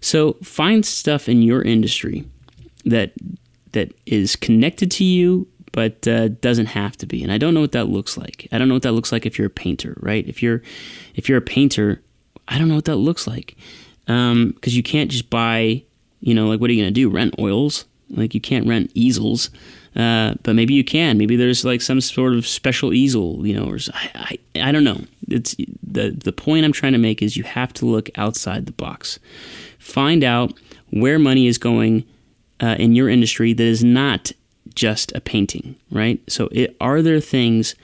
So 0.00 0.32
find 0.42 0.84
stuff 0.84 1.28
in 1.28 1.42
your 1.42 1.62
industry 1.62 2.24
that 2.86 3.12
that 3.72 3.92
is 4.06 4.34
connected 4.34 4.90
to 4.92 5.04
you 5.04 5.46
but 5.72 6.08
uh, 6.08 6.26
doesn't 6.26 6.66
have 6.66 6.96
to 6.96 7.06
be. 7.06 7.22
And 7.22 7.30
I 7.30 7.38
don't 7.38 7.54
know 7.54 7.60
what 7.60 7.70
that 7.72 7.84
looks 7.84 8.16
like. 8.16 8.48
I 8.50 8.58
don't 8.58 8.66
know 8.66 8.74
what 8.74 8.82
that 8.82 8.90
looks 8.90 9.12
like 9.12 9.24
if 9.24 9.38
you're 9.38 9.46
a 9.46 9.50
painter, 9.50 9.96
right? 10.00 10.26
If 10.26 10.42
you're 10.42 10.62
if 11.14 11.28
you're 11.28 11.38
a 11.38 11.42
painter, 11.42 12.02
I 12.48 12.58
don't 12.58 12.66
know 12.66 12.74
what 12.74 12.86
that 12.86 12.96
looks 12.96 13.26
like 13.28 13.56
because 14.10 14.72
um, 14.72 14.76
you 14.76 14.82
can't 14.82 15.10
just 15.10 15.30
buy, 15.30 15.82
you 16.20 16.34
know, 16.34 16.48
like 16.48 16.60
what 16.60 16.68
are 16.68 16.72
you 16.72 16.82
going 16.82 16.92
to 16.92 17.00
do? 17.00 17.08
Rent 17.08 17.36
oils? 17.38 17.84
Like 18.10 18.34
you 18.34 18.40
can't 18.40 18.66
rent 18.66 18.90
easels, 18.94 19.50
uh, 19.94 20.34
but 20.42 20.56
maybe 20.56 20.74
you 20.74 20.82
can. 20.82 21.16
Maybe 21.16 21.36
there's 21.36 21.64
like 21.64 21.80
some 21.80 22.00
sort 22.00 22.34
of 22.34 22.44
special 22.44 22.92
easel, 22.92 23.46
you 23.46 23.54
know, 23.54 23.70
or 23.70 23.78
I, 23.94 24.38
I, 24.54 24.68
I 24.68 24.72
don't 24.72 24.82
know. 24.82 25.04
It's 25.28 25.54
the 25.86 26.10
the 26.10 26.32
point 26.32 26.64
I'm 26.64 26.72
trying 26.72 26.92
to 26.92 26.98
make 26.98 27.22
is 27.22 27.36
you 27.36 27.44
have 27.44 27.72
to 27.74 27.86
look 27.86 28.10
outside 28.16 28.66
the 28.66 28.72
box, 28.72 29.20
find 29.78 30.24
out 30.24 30.58
where 30.90 31.20
money 31.20 31.46
is 31.46 31.56
going 31.56 32.04
uh, 32.60 32.74
in 32.80 32.96
your 32.96 33.08
industry 33.08 33.52
that 33.52 33.62
is 33.62 33.84
not 33.84 34.32
just 34.74 35.12
a 35.14 35.20
painting, 35.20 35.76
right? 35.92 36.20
So, 36.28 36.48
it, 36.50 36.76
are 36.80 37.00
there 37.00 37.20
things 37.20 37.76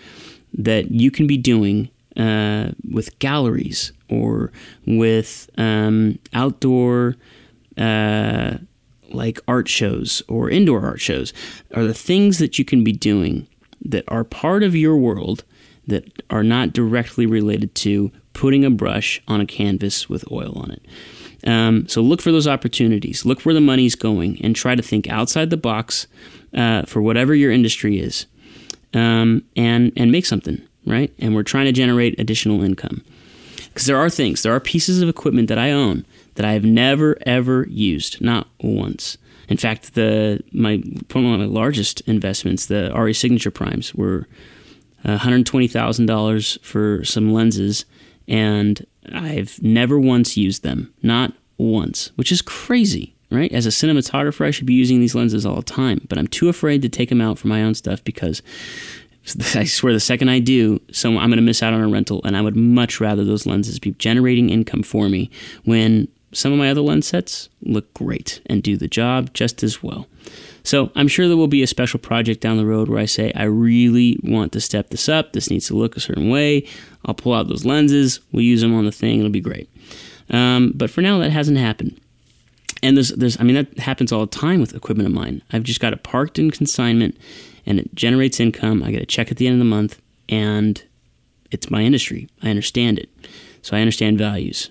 that 0.55 0.91
you 0.91 1.13
can 1.13 1.29
be 1.29 1.37
doing 1.37 1.89
uh, 2.17 2.73
with 2.91 3.17
galleries 3.21 3.93
or 4.09 4.53
with 4.87 5.51
um, 5.59 6.19
outdoor 6.33 7.17
uh, 7.77 8.57
like 9.11 9.39
art 9.47 9.69
shows 9.69 10.23
or 10.29 10.51
indoor 10.51 10.85
art 10.85 11.01
shows 11.01 11.33
are 11.75 11.85
the 11.85 11.95
things 11.95 12.39
that 12.39 12.59
you 12.59 12.65
can 12.65 12.83
be 12.85 12.93
doing 12.93 13.47
that 13.85 14.05
are 14.09 14.25
part 14.25 14.63
of 14.63 14.75
your 14.75 14.97
world 14.97 15.45
that 15.87 16.23
are 16.31 16.43
not 16.43 16.73
directly 16.73 17.27
related 17.27 17.75
to 17.77 18.11
putting 18.33 18.65
a 18.65 18.71
brush 18.71 19.23
on 19.29 19.41
a 19.41 19.47
canvas 19.47 20.09
with 20.09 20.31
oil 20.31 20.53
on 20.57 20.73
it. 20.73 20.83
Um, 21.49 21.87
so 21.89 22.01
look 22.01 22.21
for 22.21 22.33
those 22.33 22.49
opportunities. 22.49 23.25
Look 23.25 23.43
where 23.43 23.55
the 23.55 23.61
money's 23.61 23.95
going, 23.95 24.41
and 24.43 24.57
try 24.57 24.75
to 24.75 24.83
think 24.83 25.09
outside 25.09 25.51
the 25.51 25.57
box 25.57 26.07
uh, 26.55 26.83
for 26.83 27.01
whatever 27.01 27.35
your 27.35 27.53
industry 27.53 28.01
is, 28.01 28.27
um, 28.95 29.45
and 29.55 29.93
and 29.97 30.11
make 30.11 30.27
something 30.27 30.61
right. 30.87 31.13
And 31.19 31.35
we're 31.35 31.45
trying 31.45 31.67
to 31.67 31.73
generate 31.73 32.19
additional 32.19 32.65
income 32.65 33.05
because 33.77 33.87
there 33.87 33.99
are 33.99 34.09
things, 34.09 34.43
there 34.43 34.55
are 34.55 34.61
pieces 34.61 35.03
of 35.03 35.09
equipment 35.11 35.49
that 35.49 35.59
I 35.59 35.71
own 35.71 36.07
that 36.37 36.47
I 36.47 36.53
have 36.53 36.65
never 36.65 37.19
ever 37.27 37.67
used, 37.69 38.23
not 38.23 38.49
once. 38.59 39.19
In 39.51 39.59
fact, 39.59 39.93
the 39.93 40.43
my 40.51 40.83
one 41.13 41.35
of 41.35 41.41
my 41.41 41.45
largest 41.45 42.01
investments, 42.07 42.67
the 42.67 42.91
ARRI 42.95 43.13
Signature 43.13 43.51
Primes, 43.51 43.95
were 43.95 44.27
one 45.03 45.19
hundred 45.19 45.45
twenty 45.45 45.69
thousand 45.69 46.07
dollars 46.07 46.59
for 46.63 47.05
some 47.05 47.35
lenses, 47.35 47.85
and 48.27 48.87
I've 49.13 49.63
never 49.63 49.99
once 49.99 50.39
used 50.39 50.63
them, 50.63 50.95
not 51.03 51.35
once, 51.59 52.13
which 52.17 52.33
is 52.33 52.41
crazy, 52.41 53.15
right? 53.31 53.53
As 53.53 53.67
a 53.67 53.69
cinematographer, 53.69 54.47
I 54.47 54.53
should 54.53 54.65
be 54.65 54.73
using 54.73 55.01
these 55.01 55.15
lenses 55.15 55.45
all 55.45 55.57
the 55.57 55.63
time, 55.63 56.01
but 56.09 56.17
I'm 56.17 56.29
too 56.29 56.49
afraid 56.49 56.81
to 56.81 56.89
take 56.89 57.11
them 57.11 57.21
out 57.21 57.39
for 57.39 57.49
my 57.49 57.63
own 57.63 57.75
stuff 57.75 58.03
because 58.03 58.41
I 59.55 59.65
swear 59.65 59.93
the 59.93 60.01
second 60.01 60.29
I 60.29 60.39
do, 60.39 60.81
so 60.93 61.11
I'm 61.11 61.29
going 61.31 61.37
to 61.37 61.43
miss 61.43 61.63
out 61.63 61.73
on 61.73 61.81
a 61.81 61.89
rental, 61.89 62.21
and 62.25 62.37
I 62.37 62.41
would 62.41 62.57
much 62.57 63.01
rather 63.01 63.25
those 63.25 63.47
lenses 63.47 63.79
be 63.79 63.93
generating 63.93 64.51
income 64.51 64.83
for 64.83 65.09
me 65.09 65.31
when 65.65 66.09
some 66.33 66.53
of 66.53 66.59
my 66.59 66.71
other 66.71 66.81
lens 66.81 67.07
sets 67.07 67.49
look 67.63 67.93
great 67.95 68.41
and 68.47 68.63
do 68.63 68.77
the 68.77 68.89
job 68.89 69.33
just 69.33 69.63
as 69.63 69.83
well. 69.83 70.07
So 70.63 70.91
I'm 70.95 71.09
sure 71.09 71.29
there 71.29 71.37
will 71.37 71.47
be 71.47 71.63
a 71.63 71.67
special 71.67 72.01
project 72.01 72.41
down 72.41 72.57
the 72.57 72.67
road 72.67 72.89
where 72.89 72.99
I 72.99 73.05
say, 73.05 73.33
I 73.35 73.45
really 73.45 74.19
want 74.23 74.53
to 74.53 74.61
step 74.61 74.91
this 74.91 75.09
up. 75.09 75.33
This 75.33 75.49
needs 75.49 75.69
to 75.69 75.77
look 75.77 75.97
a 75.97 76.01
certain 76.01 76.29
way. 76.29 76.67
I'll 77.05 77.15
pull 77.15 77.35
out 77.35 77.49
those 77.49 77.65
lenses. 77.65 78.21
We'll 78.33 78.43
use 78.43 78.63
them 78.63 78.75
on 78.75 78.85
the 78.85 78.93
thing. 78.93 79.21
It'll 79.21 79.31
be 79.31 79.41
great. 79.41 79.71
Um, 80.29 80.73
but 80.75 80.91
for 80.91 81.03
now, 81.03 81.19
that 81.19 81.31
hasn't 81.31 81.59
happened. 81.59 82.01
And 82.83 82.97
there's, 82.97 83.11
there's, 83.11 83.41
I 83.41 83.45
mean, 83.45 83.55
that 83.55 83.79
happens 83.79 84.13
all 84.13 84.27
the 84.27 84.37
time 84.37 84.61
with 84.61 84.75
equipment 84.75 85.09
of 85.09 85.15
mine. 85.15 85.43
I've 85.53 85.63
just 85.63 85.81
got 85.81 85.93
it 85.93 86.03
parked 86.03 86.39
in 86.39 86.51
consignment 86.51 87.17
and 87.67 87.79
it 87.79 87.95
generates 87.95 88.41
income. 88.41 88.83
I 88.83 88.91
get 88.91 89.03
a 89.03 89.07
check 89.07 89.31
at 89.31 89.37
the 89.37 89.47
end 89.47 89.55
of 89.55 89.59
the 89.59 89.65
month 89.65 90.01
and 90.29 90.83
it's 91.51 91.71
my 91.71 91.83
industry. 91.83 92.29
I 92.43 92.51
understand 92.51 92.99
it. 92.99 93.11
So 93.63 93.77
I 93.77 93.81
understand 93.81 94.19
values. 94.19 94.71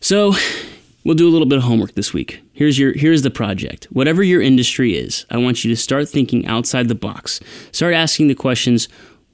So 0.00 0.34
we'll 1.04 1.14
do 1.14 1.28
a 1.28 1.30
little 1.30 1.46
bit 1.46 1.58
of 1.58 1.64
homework 1.64 1.94
this 1.94 2.12
week. 2.12 2.40
Here's 2.52 2.78
your 2.78 2.92
here's 2.92 3.22
the 3.22 3.30
project. 3.30 3.86
Whatever 3.86 4.22
your 4.22 4.42
industry 4.42 4.96
is, 4.96 5.24
I 5.30 5.36
want 5.36 5.64
you 5.64 5.70
to 5.70 5.76
start 5.80 6.08
thinking 6.08 6.46
outside 6.46 6.88
the 6.88 6.94
box. 6.94 7.40
Start 7.72 7.94
asking 7.94 8.28
the 8.28 8.34
questions, 8.34 8.88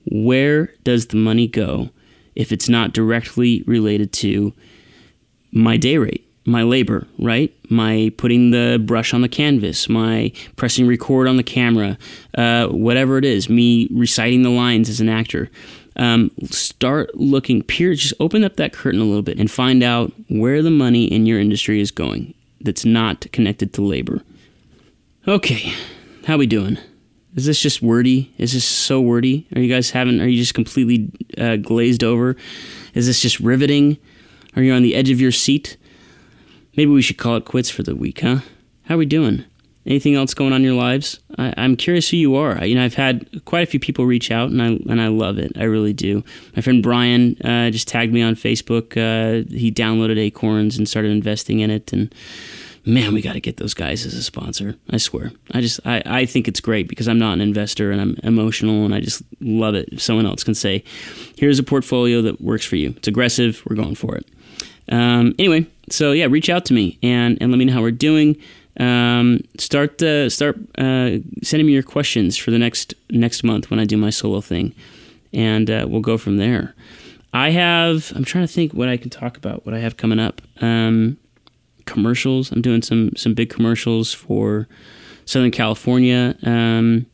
where 0.04 0.74
does 0.84 1.06
the 1.06 1.16
money 1.16 1.46
go 1.46 1.90
if 2.34 2.52
it's 2.52 2.68
not 2.68 2.92
directly 2.92 3.62
related 3.66 4.12
to 4.12 4.52
my 5.52 5.76
day 5.76 5.96
rate, 5.96 6.28
my 6.44 6.62
labor, 6.62 7.06
right? 7.18 7.53
My 7.70 8.12
putting 8.16 8.50
the 8.50 8.82
brush 8.84 9.14
on 9.14 9.22
the 9.22 9.28
canvas, 9.28 9.88
my 9.88 10.32
pressing 10.56 10.86
record 10.86 11.26
on 11.26 11.36
the 11.36 11.42
camera, 11.42 11.98
uh, 12.36 12.66
whatever 12.68 13.18
it 13.18 13.24
is, 13.24 13.48
me 13.48 13.88
reciting 13.90 14.42
the 14.42 14.50
lines 14.50 14.88
as 14.88 15.00
an 15.00 15.08
actor 15.08 15.50
um, 15.96 16.30
start 16.50 17.14
looking, 17.14 17.62
peer, 17.62 17.94
just 17.94 18.14
open 18.20 18.44
up 18.44 18.56
that 18.56 18.72
curtain 18.72 19.00
a 19.00 19.04
little 19.04 19.22
bit 19.22 19.38
and 19.38 19.50
find 19.50 19.82
out 19.82 20.12
where 20.28 20.62
the 20.62 20.70
money 20.70 21.04
in 21.04 21.26
your 21.26 21.38
industry 21.38 21.80
is 21.80 21.90
going 21.90 22.34
that's 22.60 22.84
not 22.84 23.30
connected 23.32 23.72
to 23.74 23.82
labor. 23.82 24.22
Okay, 25.28 25.72
how 26.26 26.36
we 26.36 26.46
doing? 26.46 26.78
Is 27.34 27.46
this 27.46 27.60
just 27.60 27.82
wordy? 27.82 28.32
Is 28.38 28.52
this 28.52 28.64
so 28.64 29.00
wordy? 29.00 29.46
Are 29.54 29.60
you 29.60 29.72
guys 29.72 29.90
having? 29.90 30.20
Are 30.20 30.26
you 30.26 30.38
just 30.38 30.54
completely 30.54 31.10
uh, 31.36 31.56
glazed 31.56 32.04
over? 32.04 32.36
Is 32.94 33.06
this 33.06 33.20
just 33.20 33.40
riveting? 33.40 33.98
Are 34.54 34.62
you 34.62 34.72
on 34.72 34.82
the 34.82 34.94
edge 34.94 35.10
of 35.10 35.20
your 35.20 35.32
seat? 35.32 35.76
Maybe 36.76 36.90
we 36.90 37.02
should 37.02 37.18
call 37.18 37.36
it 37.36 37.44
quits 37.44 37.70
for 37.70 37.82
the 37.82 37.94
week, 37.94 38.20
huh? 38.20 38.38
How 38.84 38.96
are 38.96 38.98
we 38.98 39.06
doing? 39.06 39.44
Anything 39.86 40.14
else 40.14 40.32
going 40.32 40.52
on 40.52 40.60
in 40.60 40.64
your 40.64 40.74
lives? 40.74 41.20
I, 41.36 41.52
am 41.62 41.76
curious 41.76 42.08
who 42.08 42.16
you 42.16 42.36
are. 42.36 42.64
You 42.64 42.74
know, 42.74 42.84
I've 42.84 42.94
had 42.94 43.44
quite 43.44 43.62
a 43.62 43.66
few 43.66 43.78
people 43.78 44.06
reach 44.06 44.30
out, 44.30 44.50
and 44.50 44.62
I 44.62 44.66
and 44.90 45.00
I 45.00 45.08
love 45.08 45.38
it. 45.38 45.52
I 45.58 45.64
really 45.64 45.92
do. 45.92 46.24
My 46.56 46.62
friend 46.62 46.82
Brian 46.82 47.36
uh, 47.42 47.70
just 47.70 47.86
tagged 47.86 48.12
me 48.12 48.22
on 48.22 48.34
Facebook. 48.34 48.92
Uh, 48.96 49.46
he 49.54 49.70
downloaded 49.70 50.18
Acorns 50.18 50.78
and 50.78 50.88
started 50.88 51.10
investing 51.10 51.60
in 51.60 51.70
it, 51.70 51.92
and 51.92 52.14
man, 52.86 53.12
we 53.12 53.20
got 53.20 53.34
to 53.34 53.40
get 53.40 53.58
those 53.58 53.74
guys 53.74 54.06
as 54.06 54.14
a 54.14 54.22
sponsor. 54.22 54.74
I 54.88 54.96
swear. 54.96 55.32
I 55.52 55.60
just 55.60 55.80
I, 55.84 56.02
I 56.06 56.24
think 56.24 56.48
it's 56.48 56.60
great 56.60 56.88
because 56.88 57.06
I'm 57.06 57.18
not 57.18 57.34
an 57.34 57.42
investor 57.42 57.90
and 57.90 58.00
I'm 58.00 58.16
emotional, 58.22 58.86
and 58.86 58.94
I 58.94 59.00
just 59.00 59.22
love 59.40 59.74
it. 59.74 59.90
If 59.92 60.00
someone 60.00 60.24
else 60.24 60.44
can 60.44 60.54
say, 60.54 60.82
"Here's 61.36 61.58
a 61.58 61.62
portfolio 61.62 62.22
that 62.22 62.40
works 62.40 62.64
for 62.64 62.76
you. 62.76 62.94
It's 62.96 63.08
aggressive. 63.08 63.62
We're 63.68 63.76
going 63.76 63.96
for 63.96 64.16
it." 64.16 64.26
Um, 64.90 65.34
anyway, 65.38 65.66
so 65.90 66.12
yeah, 66.12 66.26
reach 66.26 66.48
out 66.48 66.64
to 66.66 66.74
me 66.74 66.98
and 67.02 67.38
and 67.40 67.50
let 67.50 67.58
me 67.58 67.64
know 67.64 67.72
how 67.72 67.82
we're 67.82 67.90
doing 67.90 68.36
um, 68.78 69.40
start 69.58 70.02
uh, 70.02 70.28
start 70.28 70.56
uh, 70.78 71.18
sending 71.42 71.66
me 71.66 71.72
your 71.72 71.82
questions 71.82 72.36
for 72.36 72.50
the 72.50 72.58
next 72.58 72.94
next 73.10 73.44
month 73.44 73.70
when 73.70 73.78
I 73.78 73.84
do 73.84 73.96
my 73.96 74.10
solo 74.10 74.40
thing, 74.40 74.74
and 75.32 75.70
uh, 75.70 75.86
we'll 75.88 76.00
go 76.00 76.18
from 76.18 76.38
there. 76.38 76.74
I 77.32 77.50
have. 77.50 78.12
I'm 78.16 78.24
trying 78.24 78.46
to 78.46 78.52
think 78.52 78.72
what 78.72 78.88
I 78.88 78.96
can 78.96 79.10
talk 79.10 79.36
about. 79.36 79.64
What 79.64 79.74
I 79.74 79.78
have 79.78 79.96
coming 79.96 80.18
up. 80.18 80.42
Um, 80.60 81.18
commercials. 81.86 82.50
I'm 82.50 82.62
doing 82.62 82.82
some 82.82 83.14
some 83.16 83.34
big 83.34 83.50
commercials 83.50 84.12
for 84.12 84.66
Southern 85.24 85.52
California. 85.52 86.36
Um, 86.42 87.06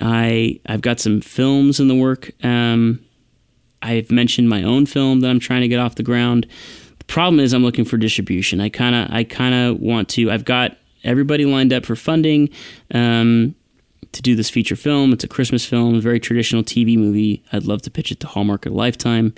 I 0.00 0.60
I've 0.66 0.82
got 0.82 1.00
some 1.00 1.20
films 1.20 1.80
in 1.80 1.88
the 1.88 1.96
work. 1.96 2.30
Um, 2.44 3.04
I've 3.82 4.10
mentioned 4.10 4.48
my 4.48 4.62
own 4.62 4.86
film 4.86 5.20
that 5.20 5.28
I'm 5.28 5.40
trying 5.40 5.62
to 5.62 5.68
get 5.68 5.78
off 5.78 5.94
the 5.94 6.02
ground 6.02 6.46
The 6.98 7.04
problem 7.04 7.40
is 7.40 7.52
I'm 7.52 7.62
looking 7.62 7.84
for 7.84 7.96
distribution. 7.96 8.60
I 8.60 8.68
kind 8.68 8.94
of 8.94 9.10
I 9.10 9.24
kind 9.24 9.54
of 9.54 9.80
want 9.80 10.08
to. 10.10 10.30
I've 10.30 10.44
got 10.44 10.76
everybody 11.04 11.44
lined 11.44 11.72
up 11.72 11.86
for 11.86 11.96
funding 11.96 12.50
um, 12.92 13.54
to 14.12 14.22
do 14.22 14.34
this 14.34 14.50
feature 14.50 14.76
film. 14.76 15.12
It's 15.12 15.24
a 15.24 15.28
Christmas 15.28 15.64
film, 15.64 15.94
a 15.94 16.00
very 16.00 16.20
traditional 16.20 16.62
TV 16.62 16.96
movie. 16.96 17.42
I'd 17.52 17.64
love 17.64 17.82
to 17.82 17.90
pitch 17.90 18.12
it 18.12 18.20
to 18.20 18.26
Hallmark 18.26 18.66
or 18.66 18.70
Lifetime, 18.70 19.34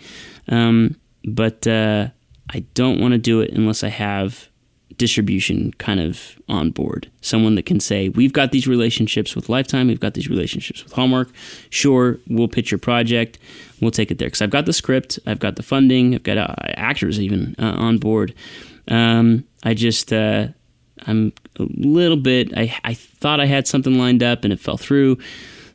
um, 0.48 0.96
but 1.24 1.66
uh, 1.66 2.08
I 2.50 2.60
don't 2.74 3.00
want 3.00 3.12
to 3.12 3.18
do 3.18 3.40
it 3.40 3.52
unless 3.52 3.84
I 3.84 3.88
have 3.88 4.48
distribution 4.98 5.72
kind 5.74 6.00
of 6.00 6.38
on 6.48 6.70
board. 6.70 7.10
Someone 7.20 7.54
that 7.54 7.66
can 7.66 7.80
say, 7.80 8.08
We've 8.08 8.32
got 8.32 8.52
these 8.52 8.66
relationships 8.66 9.34
with 9.34 9.48
Lifetime, 9.48 9.88
we've 9.88 10.00
got 10.00 10.14
these 10.14 10.28
relationships 10.28 10.82
with 10.82 10.92
Hallmark. 10.92 11.30
Sure, 11.70 12.18
we'll 12.28 12.48
pitch 12.48 12.70
your 12.70 12.78
project, 12.78 13.38
we'll 13.80 13.90
take 13.90 14.10
it 14.10 14.18
there. 14.18 14.28
Because 14.28 14.42
I've 14.42 14.50
got 14.50 14.66
the 14.66 14.72
script, 14.72 15.18
I've 15.26 15.38
got 15.38 15.56
the 15.56 15.62
funding, 15.62 16.14
I've 16.14 16.22
got 16.22 16.38
uh, 16.38 16.54
actors 16.74 17.20
even 17.20 17.54
uh, 17.58 17.74
on 17.76 17.98
board. 17.98 18.34
Um, 18.88 19.44
I 19.62 19.74
just, 19.74 20.12
uh, 20.12 20.48
I'm 21.06 21.32
a 21.58 21.66
little 21.76 22.16
bit, 22.16 22.56
I, 22.56 22.74
I 22.84 22.94
thought 22.94 23.40
I 23.40 23.46
had 23.46 23.66
something 23.66 23.98
lined 23.98 24.22
up 24.22 24.44
and 24.44 24.52
it 24.52 24.60
fell 24.60 24.76
through. 24.76 25.18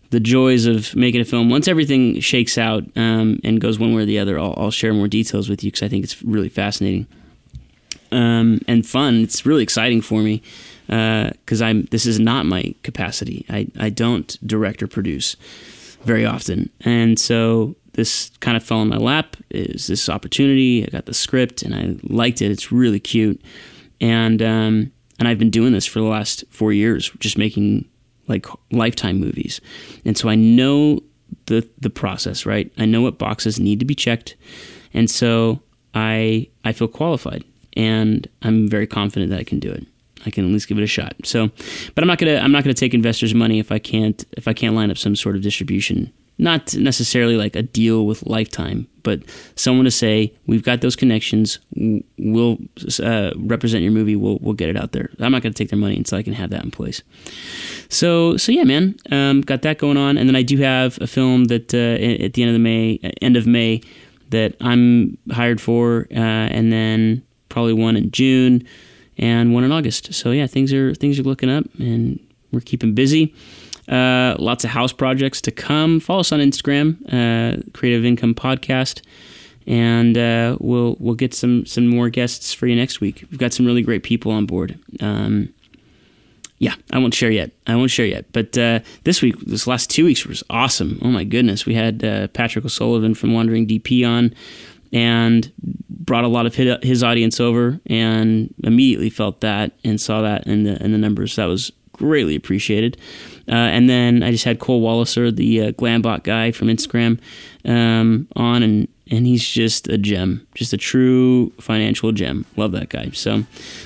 The 0.10 0.22
joys 0.22 0.66
of 0.66 0.96
making 0.96 1.20
a 1.20 1.26
film. 1.26 1.50
Once 1.50 1.68
everything 1.68 2.22
shakes 2.22 2.58
out 2.58 2.86
um, 2.96 3.42
and 3.44 3.60
goes 3.60 3.78
one 3.78 3.94
way 3.94 4.04
or 4.04 4.06
the 4.06 4.20
other, 4.20 4.40
I'll, 4.40 4.54
I'll 4.56 4.72
share 4.72 4.94
more 4.94 5.10
details 5.10 5.50
with 5.50 5.66
you 5.66 5.70
because 5.70 5.84
I 5.84 5.90
think 5.90 6.06
it's 6.06 6.24
really 6.24 6.48
fascinating 6.48 7.08
um, 8.12 8.60
and 8.68 8.86
fun. 8.86 9.24
It's 9.24 9.46
really 9.46 9.64
exciting 9.64 10.02
for 10.02 10.22
me 10.22 10.44
because 10.88 11.62
uh, 11.62 11.66
I'm. 11.66 11.86
This 11.86 12.06
is 12.06 12.20
not 12.20 12.46
my 12.46 12.74
capacity. 12.84 13.46
I 13.50 13.68
I 13.80 13.90
don't 13.90 14.38
direct 14.46 14.82
or 14.82 14.88
produce 14.88 15.36
very 16.04 16.26
often, 16.26 16.70
and 16.82 17.20
so 17.20 17.76
this 17.94 18.32
kind 18.40 18.56
of 18.56 18.64
fell 18.64 18.82
in 18.82 18.88
my 18.88 18.98
lap. 18.98 19.36
Is 19.50 19.88
this 19.88 20.08
opportunity? 20.08 20.86
I 20.86 20.88
got 20.88 21.08
the 21.08 21.14
script 21.14 21.64
and 21.64 21.76
I 21.76 21.98
liked 22.04 22.42
it. 22.42 22.52
It's 22.52 22.72
really 22.72 23.00
cute, 23.00 23.42
and 24.00 24.42
um, 24.42 24.92
and 25.20 25.28
I've 25.28 25.40
been 25.40 25.50
doing 25.50 25.74
this 25.74 25.86
for 25.86 26.00
the 26.00 26.06
last 26.06 26.46
four 26.50 26.72
years, 26.72 27.10
just 27.20 27.38
making 27.38 27.86
like 28.28 28.46
lifetime 28.72 29.20
movies, 29.20 29.60
and 30.06 30.18
so 30.18 30.30
I 30.30 30.36
know 30.36 31.02
the 31.48 31.68
the 31.80 31.90
process. 31.90 32.46
Right, 32.46 32.72
I 32.78 32.86
know 32.86 33.02
what 33.02 33.18
boxes 33.18 33.60
need 33.60 33.80
to 33.80 33.86
be 33.86 33.96
checked, 33.96 34.38
and 34.94 35.10
so 35.10 35.62
I 35.94 36.48
I 36.64 36.72
feel 36.72 36.88
qualified 36.88 37.44
and 37.78 38.28
I'm 38.42 38.68
very 38.68 38.88
confident 38.88 39.30
that 39.30 39.40
I 39.40 39.44
can 39.44 39.60
do 39.60 39.72
it. 39.72 39.86
I 40.26 40.32
can 40.32 40.46
at 40.46 40.52
least 40.52 40.68
give 40.68 40.78
it 40.78 40.84
a 40.84 40.88
shot. 40.88 41.16
So, 41.24 41.50
but 41.96 42.04
I'm 42.04 42.08
not 42.08 42.18
gonna 42.18 42.38
I'm 42.38 42.52
not 42.52 42.64
gonna 42.64 42.74
take 42.74 42.94
investors' 42.94 43.34
money 43.34 43.60
if 43.60 43.72
I 43.72 43.80
can't 43.80 44.26
if 44.34 44.48
I 44.48 44.54
can't 44.54 44.76
line 44.76 44.92
up 44.92 44.98
some 44.98 45.16
sort 45.16 45.36
of 45.36 45.42
distribution. 45.42 46.12
Not 46.40 46.76
necessarily 46.76 47.36
like 47.36 47.56
a 47.56 47.64
deal 47.64 48.06
with 48.06 48.24
Lifetime, 48.28 48.88
but 49.02 49.22
someone 49.56 49.86
to 49.86 49.92
say 49.92 50.34
we've 50.46 50.62
got 50.62 50.82
those 50.82 50.96
connections. 50.96 51.58
We'll 52.18 52.58
uh, 53.02 53.32
represent 53.38 53.84
your 53.84 53.92
movie. 53.92 54.16
We'll 54.16 54.38
we'll 54.42 54.54
get 54.54 54.70
it 54.70 54.78
out 54.78 54.92
there. 54.92 55.10
I'm 55.20 55.32
not 55.32 55.44
gonna 55.44 55.54
take 55.54 55.70
their 55.70 55.80
money 55.80 55.98
until 55.98 56.18
I 56.18 56.24
can 56.24 56.34
have 56.34 56.50
that 56.50 56.64
in 56.64 56.72
place. 56.72 57.02
So 57.90 58.38
so 58.38 58.52
yeah, 58.52 58.64
man, 58.64 58.96
um, 59.12 59.42
got 59.42 59.62
that 59.62 59.78
going 59.78 59.98
on, 59.98 60.18
and 60.18 60.28
then 60.28 60.36
I 60.36 60.42
do 60.44 60.58
have 60.58 61.00
a 61.00 61.08
film 61.08 61.46
that 61.46 61.74
uh, 61.74 62.24
at 62.24 62.34
the 62.34 62.42
end 62.42 62.50
of 62.50 62.54
the 62.54 62.60
May 62.60 63.00
end 63.22 63.38
of 63.38 63.48
May 63.48 63.82
that 64.30 64.56
I'm 64.60 65.18
hired 65.32 65.62
for, 65.62 66.08
uh, 66.12 66.16
and 66.16 66.72
then 66.74 67.24
probably 67.58 67.74
one 67.74 67.98
in 67.98 68.12
June 68.12 68.64
and 69.18 69.52
one 69.52 69.64
in 69.64 69.72
August. 69.72 70.14
So 70.14 70.30
yeah, 70.30 70.46
things 70.46 70.72
are 70.72 70.94
things 70.94 71.18
are 71.18 71.24
looking 71.24 71.50
up, 71.50 71.64
and 71.80 72.20
we're 72.52 72.60
keeping 72.60 72.94
busy. 72.94 73.34
Uh, 73.88 74.36
lots 74.38 74.64
of 74.64 74.70
house 74.70 74.94
projects 74.94 75.42
to 75.42 75.50
come. 75.50 76.00
Follow 76.00 76.20
us 76.20 76.32
on 76.32 76.40
Instagram, 76.40 76.98
uh, 77.08 77.60
Creative 77.74 78.06
Income 78.06 78.36
Podcast, 78.36 79.02
and 79.66 80.16
uh, 80.16 80.56
we'll 80.60 80.98
we'll 81.00 81.16
get 81.16 81.34
some 81.34 81.66
some 81.66 81.88
more 81.88 82.10
guests 82.10 82.54
for 82.54 82.68
you 82.68 82.76
next 82.76 83.02
week. 83.02 83.26
We've 83.32 83.40
got 83.40 83.54
some 83.54 83.66
really 83.66 83.82
great 83.82 84.04
people 84.04 84.32
on 84.32 84.46
board. 84.46 84.78
Um, 85.00 85.52
yeah, 86.60 86.76
I 86.92 87.00
won't 87.00 87.16
share 87.16 87.32
yet. 87.32 87.50
I 87.66 87.76
won't 87.76 87.90
share 87.90 88.06
yet. 88.06 88.32
But 88.34 88.56
uh, 88.56 88.82
this 89.04 89.24
week, 89.24 89.40
this 89.48 89.66
last 89.66 89.90
two 89.90 90.06
weeks 90.06 90.28
was 90.28 90.44
awesome. 90.52 91.00
Oh 91.02 91.10
my 91.10 91.24
goodness, 91.24 91.66
we 91.66 91.74
had 91.74 92.04
uh, 92.04 92.28
Patrick 92.28 92.66
O'Sullivan 92.66 93.16
from 93.16 93.34
Wandering 93.34 93.66
DP 93.66 94.08
on, 94.08 94.36
and 94.94 95.52
brought 95.90 96.24
a 96.24 96.28
lot 96.30 96.46
of 96.46 96.56
his 96.56 97.04
audience 97.04 97.40
over, 97.40 97.80
and 97.86 98.54
immediately 98.64 99.10
felt 99.10 99.42
that 99.42 99.72
and 99.84 100.00
saw 100.00 100.22
that 100.22 100.48
in 100.48 100.64
the 100.64 100.82
in 100.84 100.92
the 100.92 100.98
numbers. 100.98 101.36
That 101.36 101.46
was 101.46 101.72
greatly 101.94 102.36
appreciated. 102.36 102.98
Uh, 103.50 103.56
and 103.56 103.90
then 103.90 104.24
I 104.24 104.32
just 104.32 104.44
had 104.44 104.60
Cole 104.60 104.82
Walliser, 104.82 105.36
the 105.36 105.62
uh, 105.62 105.72
Glambot 105.72 106.24
guy 106.24 106.52
from 106.52 106.68
Instagram, 106.68 107.20
um, 107.66 108.28
on, 108.36 108.64
and 108.64 108.88
and 109.10 109.26
he's 109.26 109.48
just 109.48 109.88
a 109.88 109.98
gem, 109.98 110.46
just 110.54 110.74
a 110.74 110.78
true 110.78 111.52
financial 111.62 112.12
gem. 112.12 112.46
Love 112.58 112.74
that 112.74 112.90
guy. 112.90 113.10
So, 113.12 113.44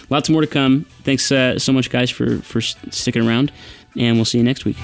lots 0.09 0.29
more 0.29 0.41
to 0.41 0.47
come. 0.47 0.85
Thanks 1.03 1.31
uh, 1.31 1.59
so 1.59 1.71
much, 1.71 1.89
guys, 1.89 2.09
for 2.09 2.37
for 2.39 2.61
sticking 2.61 3.27
around, 3.27 3.51
and 3.95 4.15
we'll 4.17 4.25
see 4.25 4.39
you 4.39 4.43
next 4.43 4.65
week. 4.65 4.77